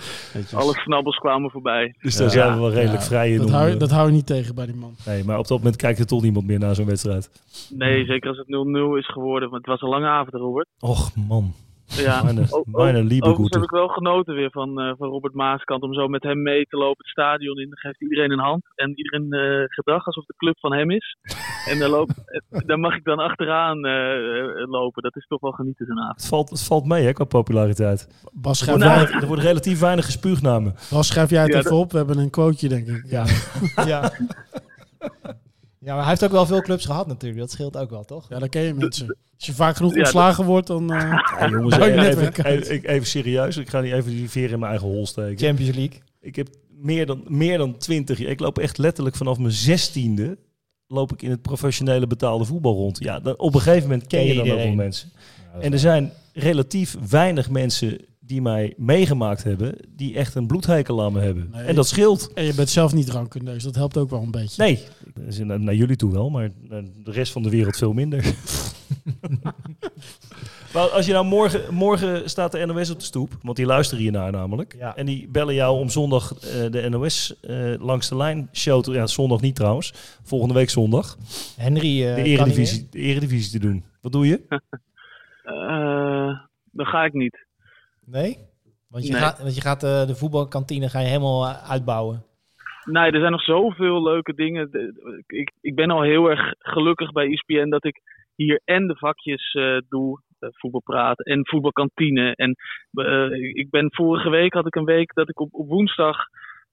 [0.54, 1.94] Alle snabbels kwamen voorbij.
[2.00, 2.32] Dus daar Ja.
[2.32, 3.36] zijn we wel redelijk Ja, vrij in.
[3.38, 4.94] Dat om, hou, je- dat hou je niet tegen bij die man.
[5.06, 7.30] Nee, maar op dat moment kijkt er toch niemand meer naar zo'n wedstrijd.
[7.70, 9.50] Nee, zeker als het 0-0 is geworden.
[9.50, 10.66] Want het was een lange avond, Robert.
[10.80, 11.52] Och man,
[11.86, 13.54] Ja, Meine- O- o- meine liebe overigens Gute.
[13.58, 16.64] heb ik wel genoten weer van, eh, van Robert Maaskant om zo met hem mee
[16.64, 17.68] te lopen het stadion in.
[17.68, 21.16] Dan geeft iedereen een hand en iedereen eh gedrag alsof de club van hem is.
[21.68, 25.02] En daar, loop, eh, daar mag ik dan achteraan eh, eh, lopen.
[25.02, 26.16] Dat is toch wel genieten avond.
[26.20, 28.08] het valt, het valt mee hè, qua populariteit.
[28.32, 28.78] Bas, Er schrijf,
[29.10, 30.74] Nou, er wordt relatief weinig gespuugnamen.
[30.90, 31.90] Bas, schrijf jij het Ja, even dat- op.
[31.92, 33.04] We hebben een quoteje, denk ik.
[33.10, 33.24] Ja.
[33.92, 34.10] ja.
[35.86, 37.40] ja, maar hij heeft ook wel veel clubs gehad natuurlijk.
[37.40, 38.26] Dat scheelt ook wel, toch?
[38.28, 39.06] Ja, dan ken je mensen.
[39.36, 40.92] Als je vaak genoeg Ja, ontslagen wordt, dan...
[40.92, 41.00] eh,
[41.40, 43.56] Ja, jongens, even, even, even- even serieus.
[43.56, 45.46] Ik ga niet even die veer in mijn eigen hol steken.
[45.46, 45.98] Champions League.
[46.20, 48.30] Ik heb meer dan, meer dan 20 jaar.
[48.30, 50.38] Ik loop echt letterlijk vanaf mijn zestiende.
[50.86, 52.98] Loop ik in het professionele betaalde voetbal rond.
[52.98, 55.10] Ja, dan, op een gegeven moment ken je dan ook wel mensen.
[55.60, 59.74] En er zijn relatief weinig mensen die mij meegemaakt hebben.
[59.88, 61.48] die echt een bloedhekel aan me hebben.
[61.52, 61.64] Nee.
[61.64, 62.32] En dat scheelt.
[62.32, 63.62] en je bent zelf niet drankenneus.
[63.62, 64.62] Dat helpt ook wel een beetje.
[64.62, 64.82] Nee,
[65.26, 66.50] is naar, naar jullie toe wel, maar
[67.04, 68.24] de rest van de wereld veel minder.
[70.74, 74.02] maar als je nou morgen, morgen staat de NOS op de stoep, want die luisteren
[74.02, 74.74] hiernaar namelijk.
[74.78, 74.96] Ja.
[74.96, 78.92] En die bellen jou om zondag eh, de NOS eh, langs de lijn show te,
[78.92, 81.16] ja, zondag niet trouwens, volgende week zondag,
[81.56, 83.84] Henry eh, de, kan eredivisie, de eredivisie te doen.
[84.00, 84.40] Wat doe je?
[85.46, 86.38] Eh,
[86.72, 87.46] dan ga ik niet.
[88.04, 88.38] Nee?
[88.86, 89.20] Want je Nee.
[89.20, 92.24] gaat, want je gaat eh, de voetbalkantine ga je helemaal uitbouwen.
[92.86, 94.70] Nee, er zijn nog zoveel leuke dingen.
[95.26, 98.00] Ik, ik ben al heel erg gelukkig bij ESPN dat ik
[98.36, 102.34] hier en de vakjes eh, doe, eh, voetbalpraten en voetbalkantine.
[102.34, 102.56] En
[102.92, 106.16] eh, ik ben vorige week had ik een week dat ik op, op woensdag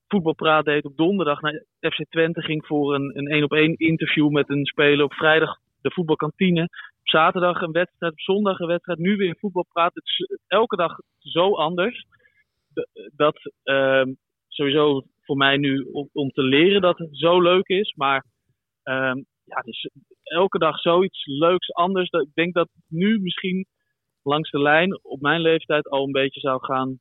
[0.08, 0.86] voetbalpraat deed.
[0.86, 4.66] Op donderdag naar FC Twente ging voor een een één op één interview met een
[4.66, 5.06] speler.
[5.06, 6.64] Op vrijdag de voetbalkantine.
[6.64, 9.00] Op zaterdag een wedstrijd, op zondag een wedstrijd.
[9.00, 9.94] Nu weer voetbalpraat.
[9.94, 12.06] Het is elke dag zo anders.
[13.16, 14.14] Dat ehm,
[14.48, 17.94] sowieso voor mij nu om, om te leren dat het zo leuk is.
[17.96, 18.26] Maar
[18.84, 19.90] ehm, ja, dus
[20.24, 22.10] elke dag zoiets leuks anders.
[22.10, 23.66] Dat, ik denk dat nu misschien
[24.22, 27.00] langs de lijn op mijn leeftijd al een beetje zou gaan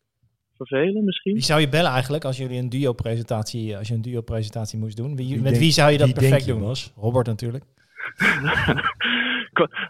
[0.57, 1.33] vervelen misschien.
[1.33, 5.17] Wie zou je bellen eigenlijk als jullie een duo-presentatie, als je een duo-presentatie moest doen?
[5.17, 6.75] Wie, Wie met denk- wie zou je dat perfect je, doen?
[6.97, 7.65] Robert natuurlijk.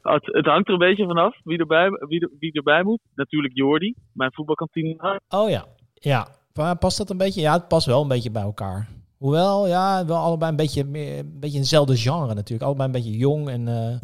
[0.03, 3.01] het, het hangt er een beetje vanaf wie erbij, wie, er- wie erbij moet.
[3.15, 5.21] Natuurlijk Jordi, mijn voetbalkantine.
[5.29, 5.67] Oh ja.
[5.95, 6.27] Ja.
[6.53, 7.41] Pa- Past dat een beetje?
[7.41, 8.89] Ja, het past wel een beetje bij elkaar.
[9.19, 12.63] Hoewel, ja, wel allebei een beetje, meer, een beetje eenzelfde genre natuurlijk.
[12.63, 13.99] Allebei een beetje jong en eh,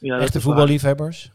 [0.00, 1.32] Ja, echte voetballiefhebbers.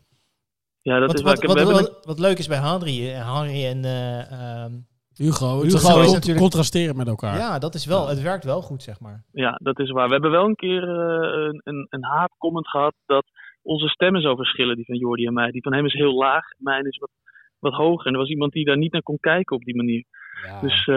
[0.82, 1.36] Ja, dat Wat, is waar.
[1.48, 4.72] wat, wat, wat, wat leuk is bij Henry, eh, Henry en eh, ehm,
[5.14, 7.38] Hugo, Hugo het is is natuurlijk- contrasteren met elkaar.
[7.38, 9.24] ja, dat is wel, het werkt wel goed, zeg maar.
[9.32, 10.06] Ja, dat is waar.
[10.08, 13.26] We hebben wel een keer een, een, een haatcomment gehad dat
[13.62, 15.52] onze stemmen zo verschillen, die van Jordi en mij.
[15.52, 17.10] Die van hem is heel laag, mijn is wat,
[17.60, 18.06] wat hoger.
[18.08, 20.04] En er was iemand die daar niet naar kon kijken op die manier.
[20.46, 20.96] Ja, Dus eh,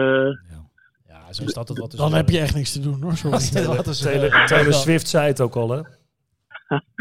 [1.07, 1.91] ja, zo is dat het wat.
[1.91, 3.17] Dan heb je echt niks te doen hoor.
[3.17, 3.31] Sorry.
[3.75, 5.81] Wat is, Taylor, eh, Swift zei het ook al, hè?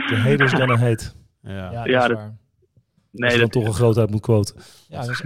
[0.08, 1.04] De haters gonna hate.
[1.42, 1.52] Ja.
[1.52, 2.40] Ja, Ja, dat is dat- waar.
[3.12, 4.56] Als nee, je dan dat, toch een grootheid moet quoten.
[4.88, 5.22] Ja, dat is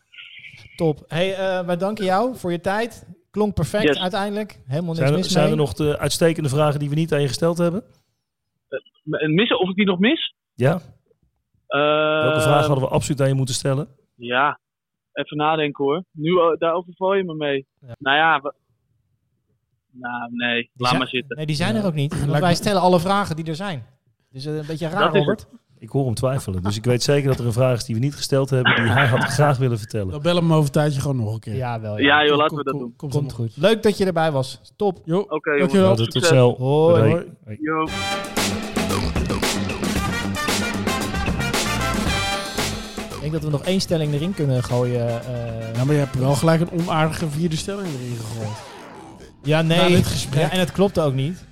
[0.76, 1.04] top.
[1.06, 3.06] Hey, eh, wij danken jou voor je tijd.
[3.30, 3.98] Klonk perfect Yes.
[3.98, 4.60] uiteindelijk.
[4.66, 7.20] Helemaal niks Zijn er, mis zijn er nog de uitstekende vragen die we niet aan
[7.20, 7.82] je gesteld hebben?
[9.10, 10.34] en missen, of ik die nog mis?
[10.54, 10.74] Ja?
[11.66, 11.80] Eh,
[12.22, 13.88] Welke vragen hadden we absoluut aan je moeten stellen?
[14.16, 14.58] Ja,
[15.12, 16.04] even nadenken hoor.
[16.12, 17.66] Nu, eh, daar overval je me mee.
[17.80, 17.94] Ja.
[17.98, 18.54] Nou ja, we-
[19.90, 21.36] nou nee, Die laat zijn- maar zitten.
[21.36, 21.80] Nee, die zijn Ja.
[21.80, 22.26] er ook niet.
[22.26, 23.86] Want wij stellen alle vragen die er zijn.
[24.30, 25.46] Dus een beetje raar, Dat Robert.
[25.78, 26.62] Ik hoor hem twijfelen.
[26.62, 28.84] Dus ik weet zeker dat er een vraag is die we niet gesteld hebben, die
[28.84, 30.10] hij had graag willen vertellen.
[30.10, 31.54] Dan bellen we hem over een tijdje gewoon nog een keer.
[31.54, 31.98] Ja, wel.
[31.98, 32.04] Ja.
[32.04, 32.94] Ja joh, Kom- laten we dat kom- doen.
[32.96, 33.56] Komt, Komt goed.
[33.56, 34.60] Leuk dat je erbij was.
[34.76, 35.00] Top.
[35.04, 35.82] Jo, Oké Dankjewel.
[35.84, 36.56] jongens, Nou, tot snel.
[36.58, 37.10] Hoi.
[37.10, 37.26] Hoi.
[37.44, 37.58] Hoi.
[43.32, 45.24] Denk dat we nog één stelling erin kunnen gooien.
[45.24, 45.74] eh.
[45.76, 48.56] Ja, maar je hebt wel gelijk een onaardige vierde stelling erin gegooid.
[49.42, 49.94] ja, Na nee.
[49.96, 50.42] dit gesprek.
[50.42, 51.44] Ja, en het klopt ook niet.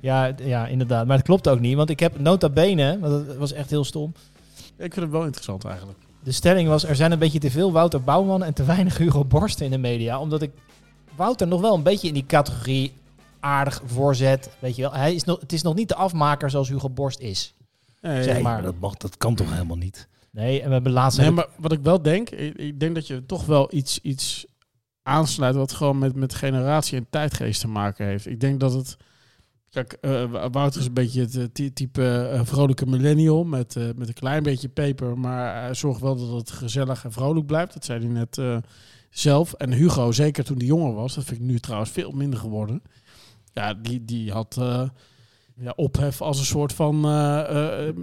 [0.00, 1.06] Ja, ja, inderdaad.
[1.06, 1.76] Maar het klopt ook niet.
[1.76, 4.12] Want ik heb nota bene, want dat was echt heel stom.
[4.78, 5.98] Ik vind het wel interessant eigenlijk.
[6.22, 9.24] De stelling was, er zijn een beetje te veel Wouter Bouwman en te weinig Hugo
[9.24, 10.18] Borst in de media.
[10.20, 10.50] Omdat ik
[11.16, 12.92] Wouter nog wel een beetje in die categorie
[13.40, 14.50] aardig voorzet.
[14.58, 17.18] Weet je wel, hij is nog, het is nog niet de afmaker zoals Hugo Borst
[17.20, 17.54] is.
[18.00, 18.42] Nee, Zeg maar.
[18.42, 20.08] maar dat, mag, dat kan toch helemaal niet?
[20.36, 21.18] Nee, en we hebben laatst...
[21.18, 24.46] Nee, maar wat ik wel denk, ik, ik denk dat je toch wel iets, iets
[25.02, 28.26] aansluit wat gewoon met, met generatie en tijdgeest te maken heeft.
[28.26, 28.96] Ik denk dat het.
[29.70, 34.08] Kijk, eh, Wouter is een beetje het eh, ty- type eh, vrolijke millennial met, met
[34.08, 37.72] een klein beetje peper, maar hij zorgt wel dat het gezellig en vrolijk blijft.
[37.72, 38.40] Dat zei hij net
[39.10, 39.52] zelf.
[39.52, 42.82] En Hugo, zeker toen hij jonger was, dat vind ik nu trouwens veel minder geworden.
[43.52, 44.60] Ja, die, die had
[45.60, 47.94] ja, ophef als een soort van eh, eh,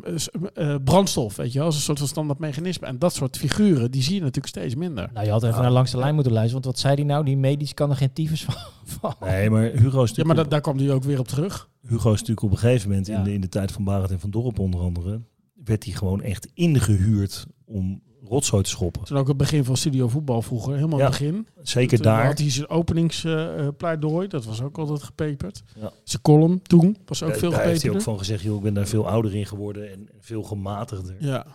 [0.54, 2.88] eh, brandstof, weet je als een soort van standaard mechanisme.
[2.88, 5.10] En dat soort figuren, die zie je natuurlijk steeds minder.
[5.14, 6.62] Nou, je had even naar langs de lijn moeten luisteren.
[6.64, 7.26] Want wat zei hij nou?
[7.26, 8.46] Die medisch kan er geen tyfus
[8.86, 9.14] van.
[9.20, 11.70] Nee, maar Hugo is Ja, maar da- daar kwam hij ook weer op terug.
[11.82, 13.18] Hugo is natuurlijk op een gegeven moment, Ja.
[13.18, 15.22] in, de, in de tijd van Barend en van Dorp onder andere,
[15.64, 19.04] werd hij gewoon echt ingehuurd om rotzooi te schoppen.
[19.04, 21.48] Toen ook het begin van Studio Voetbal vroeger, helemaal Ja, het begin.
[21.62, 22.26] Zeker Toen daar.
[22.26, 25.64] had hij zijn openingspleidooi, dat was ook altijd gepeperd.
[25.80, 25.92] Ja.
[26.04, 28.04] Zijn column toen was ook Daar- veel daar heeft hij ook gepeperd.
[28.04, 31.16] van gezegd, joh, ik ben daar veel ouder in geworden en veel gematigder.
[31.20, 31.46] Ja.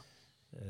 [0.52, 0.60] Eh,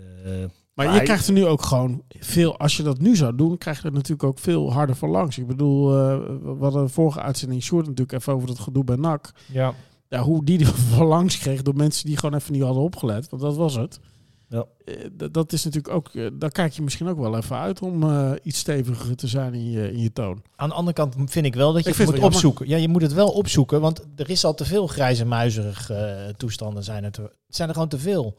[0.74, 3.58] Maar, Maar je krijgt er nu ook gewoon veel, als je dat nu zou doen,
[3.58, 5.38] krijg je er natuurlijk ook veel harder van langs.
[5.38, 8.96] Ik bedoel, eh, we hadden de vorige uitzending Short natuurlijk even over dat gedoe bij
[8.96, 9.30] NAC.
[9.52, 9.74] Ja.
[10.08, 13.28] Ja, hoe die er van langs kreeg door mensen die gewoon even niet hadden opgelet,
[13.30, 14.00] want dat was het.
[14.48, 14.64] Ja.
[14.84, 14.94] Eh,
[15.32, 18.30] dat is natuurlijk ook, eh, daar kijk je misschien ook wel even uit om eh,
[18.42, 20.42] iets steviger te zijn in je, in je toon.
[20.56, 22.34] Aan de andere kant vind ik wel dat je Ik het vind moet het wel
[22.34, 22.68] opzoeken.
[22.68, 26.12] Ja, je moet het wel opzoeken, want er is al te veel grijze muizerig eh,
[26.36, 26.84] toestanden.
[26.84, 28.34] Zijn er, te, het zijn er gewoon te veel.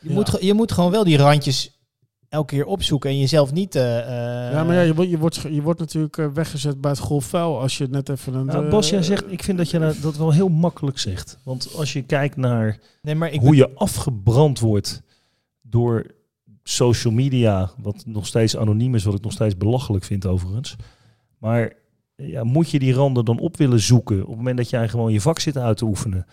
[0.00, 0.14] Je, Ja.
[0.14, 1.80] moet, je moet gewoon wel die randjes
[2.28, 3.74] elke keer opzoeken en jezelf niet...
[3.74, 7.00] eh, eh, ja, maar ja, je, wordt- je, wordt, je wordt natuurlijk weggezet bij het
[7.00, 8.46] golfvuil als je net even een...
[8.46, 11.38] nou, Bas, jij zegt, ik vind dat je dat- dat wel heel makkelijk zegt.
[11.42, 15.02] Want als je kijkt naar nee, maar ik hoe je afgebrand wordt
[15.72, 16.06] door
[16.62, 20.76] social media, wat nog steeds anoniem is, wat ik nog steeds belachelijk vind overigens.
[21.38, 21.72] Maar
[22.16, 25.12] ja, moet je die randen dan op willen zoeken op het moment dat jij gewoon
[25.12, 26.26] je vak zit uit te oefenen?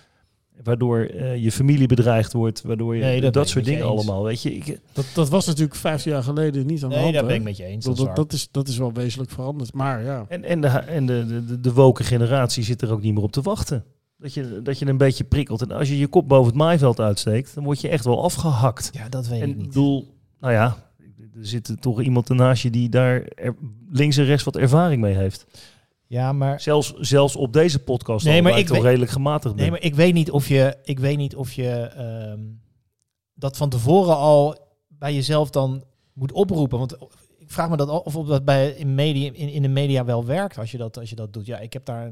[0.64, 4.24] Waardoor eh, je familie bedreigd wordt, waardoor je Nee, dat soort dingen allemaal.
[4.24, 7.14] Weet je, ik, Dat, dat was natuurlijk 15 jaar geleden niet aan de Nee, hand.
[7.16, 7.30] daar hè?
[7.30, 7.86] ben ik met je eens.
[7.86, 9.74] Dat, Dat, is, dat is wel wezenlijk veranderd.
[9.74, 13.02] Maar ja, en en, de, en de, de, de, de woke generatie zit er ook
[13.02, 13.84] niet meer op te wachten.
[14.22, 15.62] Dat je, dat je een beetje prikkelt.
[15.62, 18.90] En als je je kop boven het maaiveld uitsteekt, dan word je echt wel afgehakt.
[18.94, 19.68] ja, dat weet En ik ik niet.
[19.68, 23.56] bedoel, nou ja, er zit toch iemand ernaast je die daar er-
[23.90, 25.46] links en rechts wat ervaring mee heeft.
[26.08, 29.12] Ja, maar, Zelfs, zelfs op deze podcast Nee, al, maar ik ik toch weet- redelijk
[29.12, 29.62] gematigd ben.
[29.64, 32.40] nee, maar ik weet niet of je, ik weet niet of je ehm,
[33.34, 34.58] dat van tevoren al
[34.88, 36.78] bij jezelf dan moet oproepen.
[36.80, 36.94] Want
[37.38, 40.26] ik vraag me dat af of dat bij in, media, in, in de media wel
[40.26, 41.46] werkt als je dat, als je dat doet.
[41.46, 42.12] Ja, ik heb daar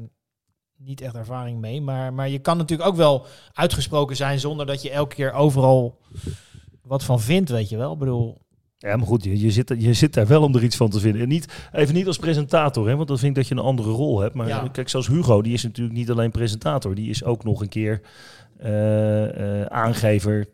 [0.78, 1.80] niet echt ervaring mee.
[1.80, 5.98] Maar, maar je kan natuurlijk ook wel uitgesproken zijn zonder dat je elke keer overal
[6.82, 7.92] wat van vindt, weet je wel.
[7.92, 8.40] Ik bedoel,
[8.78, 11.00] Ja, maar goed, je, je, zit, je zit daar wel om er iets van te
[11.00, 11.22] vinden.
[11.22, 13.90] En niet, even niet als presentator, hè, want dan vind ik dat je een andere
[13.90, 14.34] rol hebt.
[14.34, 14.68] Maar Ja.
[14.68, 16.94] kijk, zoals Hugo, die is natuurlijk niet alleen presentator.
[16.94, 18.00] Die is ook nog een keer
[18.58, 20.46] eh, eh, aangever,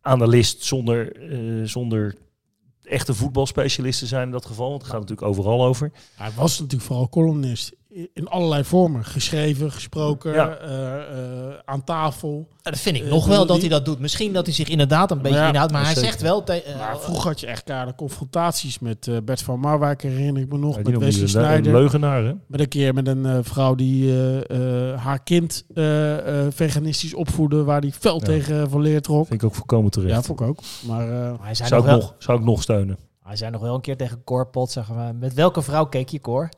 [0.00, 2.14] analist, zonder, eh, zonder
[2.82, 4.68] echte voetbalspecialist te zijn in dat geval.
[4.68, 5.92] Want het gaat natuurlijk overal over.
[6.16, 7.72] hij was natuurlijk vooral columnist
[8.14, 9.04] in allerlei vormen.
[9.04, 10.56] Geschreven, gesproken, Ja.
[10.56, 12.48] eh, eh, aan tafel.
[12.62, 13.98] Ja, dat vind ik Eh, nog wel dat hij dat doet.
[13.98, 15.72] Misschien dat hij zich inderdaad een beetje Ja, inhoudt.
[15.72, 16.08] Maar hij zeker.
[16.10, 16.44] zegt wel...
[16.78, 20.58] Maar vroeger had je echt keiharde confrontaties met eh, Bert van Marwijk, herinner ik me
[20.58, 20.82] nog.
[20.82, 21.72] Met Wesley Snijder.
[21.72, 22.32] leugenaar, hè?
[22.46, 27.14] Met een keer met een eh, vrouw die eh, eh, haar kind eh, eh, veganistisch
[27.14, 28.24] opvoedde, waar die fel Ja.
[28.24, 29.26] tegen van leer trok.
[29.26, 30.14] Vind ik ook volkomen terecht.
[30.14, 30.58] Ja, vond ik ook.
[30.86, 32.96] Maar eh, hij zou, nog ik wel, nog, zou ik nog steunen.
[33.22, 36.08] hij zei nog wel een keer tegen Cor Pot, zeggen we, met welke vrouw keek
[36.08, 36.48] je, Cor?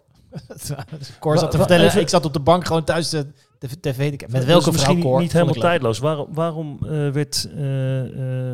[1.20, 3.26] Cor Wa- zat te vertellen, even- ik zat op de bank gewoon thuis de,
[3.58, 4.10] de tv.
[4.28, 5.20] Met welke vrouw, misschien Cor?
[5.20, 5.98] niet helemaal tijdloos.
[5.98, 8.00] Waarom, waarom eh, werd, eh,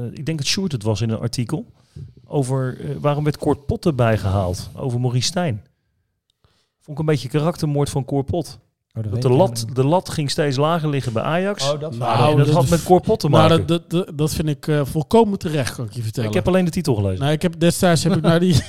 [0.04, 1.66] eh, ik denk dat Sjoerd het was in een artikel,
[2.26, 4.70] over waarom werd Kort Pot erbij gehaald?
[4.74, 5.64] Over Maurice Stijn.
[6.80, 8.58] Vond ik een beetje karaktermoord van Cor Pot.
[8.94, 11.72] Oh, dat de lat, de lat ging steeds lager liggen bij Ajax.
[11.72, 13.66] Oh, dat Nou, Nou, dat dat- had met Cor Pot te nou, maken.
[13.66, 16.28] dat, dat, dat, dat vind ik eh, volkomen terecht, kan ik je vertellen.
[16.28, 17.20] ik heb alleen de titel gelezen.
[17.20, 18.62] Nou, ik heb destijds heb ik naar die,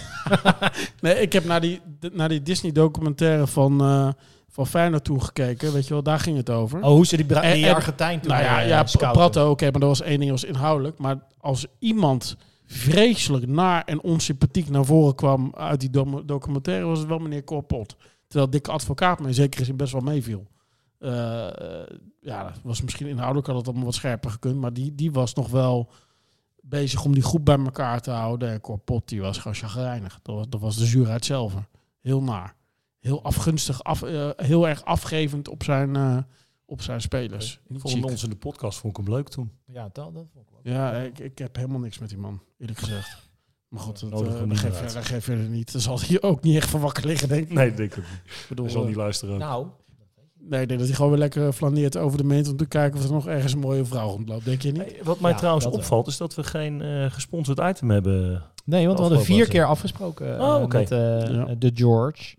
[1.01, 1.81] nee, ik heb naar die,
[2.13, 4.07] naar die Disney documentaire van, eh
[4.49, 5.73] van Feyenoord toen gekeken.
[5.73, 6.79] Weet je wel, daar ging het over.
[6.81, 9.21] Oh, hoe ze die, Bra- En- die en- Argentijn toen nou ja, eh, ja scouten.
[9.21, 10.97] Prato, oké, maar dat was één ding was inhoudelijk.
[10.97, 15.89] Maar als iemand vreselijk naar en onsympathiek naar voren kwam uit die
[16.25, 17.95] documentaire, was het wel meneer Korpot.
[18.31, 20.47] Terwijl Dikke Advocaat me in zekere zin best wel meeviel.
[20.97, 21.87] Eh, eh,
[22.21, 25.33] ja, dat was misschien inhoudelijk had het allemaal wat scherper gekund, maar die, die was
[25.33, 25.91] nog wel
[26.61, 28.49] bezig om die groep bij elkaar te houden.
[28.49, 30.19] En Korpot, die was gewoon chagrijnig.
[30.21, 31.53] Dat was, dat was de zuurheid zelf.
[32.01, 32.55] Heel naar.
[32.99, 36.25] Heel afgunstig, af, eh, heel erg afgevend op zijn,
[36.65, 37.59] op zijn spelers.
[37.67, 39.51] Ik vond ons in de podcast vond ik hem leuk toen.
[39.65, 40.73] Ja, dat, dat vond ik wel.
[40.73, 43.30] Ja, ik, ik heb helemaal niks met die man, eerlijk gezegd.
[43.71, 44.93] Maar goed, dat, eh, uit.
[44.93, 45.71] dat geeft verder niet.
[45.71, 47.53] Daar zal hij ook niet echt van wakker liggen, denk ik.
[47.53, 48.21] Nee, dat denk ik ook niet.
[48.41, 49.37] Ik bedoel, Hij zal eh, niet luisteren.
[49.37, 49.65] Nou,
[50.39, 52.99] nee, ik denk dat hij gewoon weer lekker flaneert over de meent om te kijken
[52.99, 54.45] of er nog ergens een mooie vrouw rondloopt.
[54.45, 54.81] Denk je niet?
[54.81, 58.43] Hey, wat mij Ja, trouwens opvalt, is dat we geen eh gesponsord item hebben.
[58.65, 60.77] nee, want we hadden vier keer afgesproken eh, Oh, oké.
[60.77, 60.97] met eh,
[61.29, 61.55] Ja.
[61.57, 62.35] de George.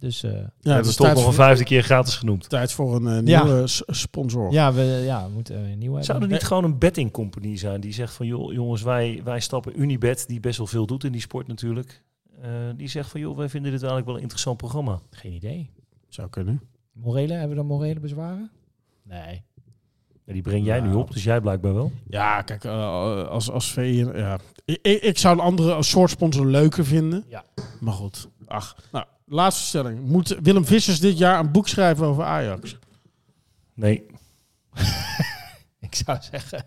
[0.00, 2.16] Dus eh, Ja, Ja, het dat is is toch nog een voor, vijfde keer gratis
[2.16, 2.48] genoemd.
[2.48, 3.44] tijd voor een eh, Ja.
[3.44, 4.52] nieuwe sponsor.
[4.52, 6.28] ja, we, ja, we moeten een nieuwe Zou er hebben.
[6.38, 10.24] niet gewoon een betting company zijn die zegt van joh, jongens, wij, wij stappen Unibet,
[10.28, 12.02] die best wel veel doet in die sport natuurlijk.
[12.42, 15.00] eh, die zegt van joh, wij vinden dit eigenlijk wel een interessant programma.
[15.10, 15.70] Geen idee.
[16.08, 16.60] Zou kunnen.
[16.92, 18.50] Morele, hebben we dan morele bezwaren?
[19.02, 19.42] Nee.
[20.24, 20.98] Ja, die breng jij nu Nou.
[21.00, 21.92] op, dus jij blijkbaar wel.
[22.08, 24.04] Ja, kijk, eh, als, als VI...
[24.14, 24.38] Ja.
[24.64, 27.24] Ik, ik, ik zou een andere soort sponsor leuker vinden.
[27.28, 27.44] Ja.
[27.80, 28.28] Maar goed.
[28.46, 29.04] Ach, nou,
[29.34, 30.08] laatste stelling.
[30.08, 32.78] Moet Willem Vissers dit jaar een boek schrijven over Ajax?
[33.74, 34.06] Nee,
[35.80, 36.64] Ik zou zeggen,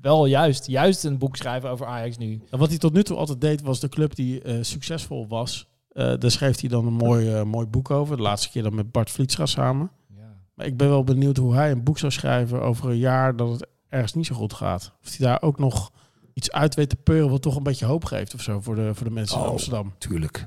[0.00, 2.40] wel juist, juist een boek schrijven over Ajax nu.
[2.50, 5.68] En wat hij tot nu toe altijd deed, was de club die eh, succesvol was.
[5.88, 8.16] eh daar schreef hij dan een mooi, eh, mooi boek over.
[8.16, 9.90] De laatste keer dan met Bart Vlietstra samen.
[10.16, 10.36] Ja.
[10.54, 13.50] Maar ik ben wel benieuwd hoe hij een boek zou schrijven over een jaar dat
[13.50, 14.92] het ergens niet zo goed gaat.
[15.02, 15.92] Of hij daar ook nog
[16.32, 18.94] iets uit weet te peuren wat toch een beetje hoop geeft of zo voor de,
[18.94, 19.50] voor de mensen in Oh.
[19.50, 19.94] Amsterdam.
[19.98, 20.46] tuurlijk.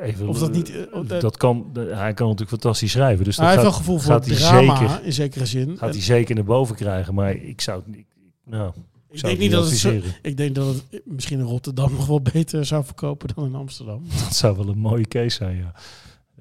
[0.00, 3.24] Even, Of dat niet, eh, dat- kan, de- hij kan natuurlijk fantastisch schrijven.
[3.24, 5.68] Dus dat hij heeft wel gaat, gevoel voor gaat hij drama zeker, in zekere zin.
[5.76, 7.14] gaat En hij zeker naar boven krijgen.
[7.14, 8.06] Maar ik zou het niet...
[8.44, 8.72] Nou,
[9.10, 12.06] ik ik denk niet dat het zo, ik denk dat het misschien in Rotterdam nog
[12.06, 14.02] wel beter zou verkopen dan in Amsterdam.
[14.24, 15.72] Dat zou wel een mooie case zijn, ja.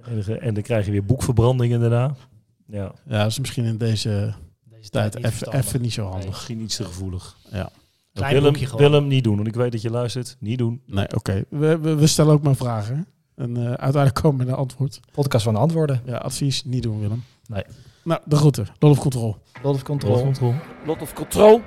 [0.07, 2.15] Enige, en dan krijg je weer boekverbrandingen daarna.
[2.67, 4.33] Ja, Ja, dat is misschien in deze
[4.69, 6.27] Deze tijd niet even, niet zo handig.
[6.29, 7.37] misschien iets te gevoelig.
[7.51, 7.69] Ja.
[8.13, 8.55] Willem.
[8.77, 9.35] Willem, niet doen.
[9.35, 10.37] Want ik weet dat je luistert.
[10.39, 10.81] Niet doen.
[10.85, 11.43] Nee, oké.
[11.49, 13.07] We, we, we stellen ook maar vragen.
[13.41, 14.99] En eh, uiteindelijk komen we met een antwoord.
[15.11, 16.01] Podcast van de antwoorden.
[16.05, 17.23] Ja, advies, niet doen Willem.
[17.47, 17.63] Nee.
[18.03, 18.67] Nou, de groeten.
[18.79, 19.37] Lot of control.
[19.61, 20.21] Lot of control.
[20.21, 20.55] Control.
[20.85, 21.61] Lot of control.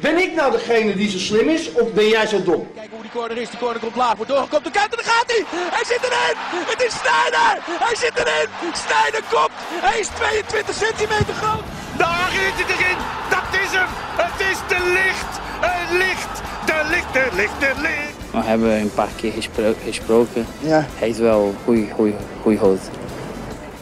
[0.00, 2.62] Ben ik nou degene die zo slim is of ben jij zo dom?
[2.74, 3.50] Kijk hoe die corner is.
[3.50, 4.14] Die corner komt laag.
[4.16, 4.72] Wordt doorgekomen.
[4.72, 5.42] De kant en daar gaat hij.
[5.76, 6.36] Hij zit erin.
[6.72, 7.52] Het is Sneijder.
[7.86, 8.48] Hij zit erin.
[8.84, 9.54] Sneijder komt.
[9.86, 11.64] Hij is 22 centimeter groot.
[12.04, 12.98] Daar is het erin.
[13.34, 13.90] Dat is hem.
[14.24, 15.32] Het is de licht.
[15.66, 16.43] Het licht.
[16.84, 18.30] De licht, de licht, de licht.
[18.32, 20.46] We hebben een paar keer gespro- gesproken.
[20.60, 20.86] Ja.
[20.94, 22.90] Hij is wel goeie, goeie, goeie hoofd.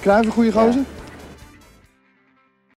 [0.01, 0.83] Kruijf een goede gozer?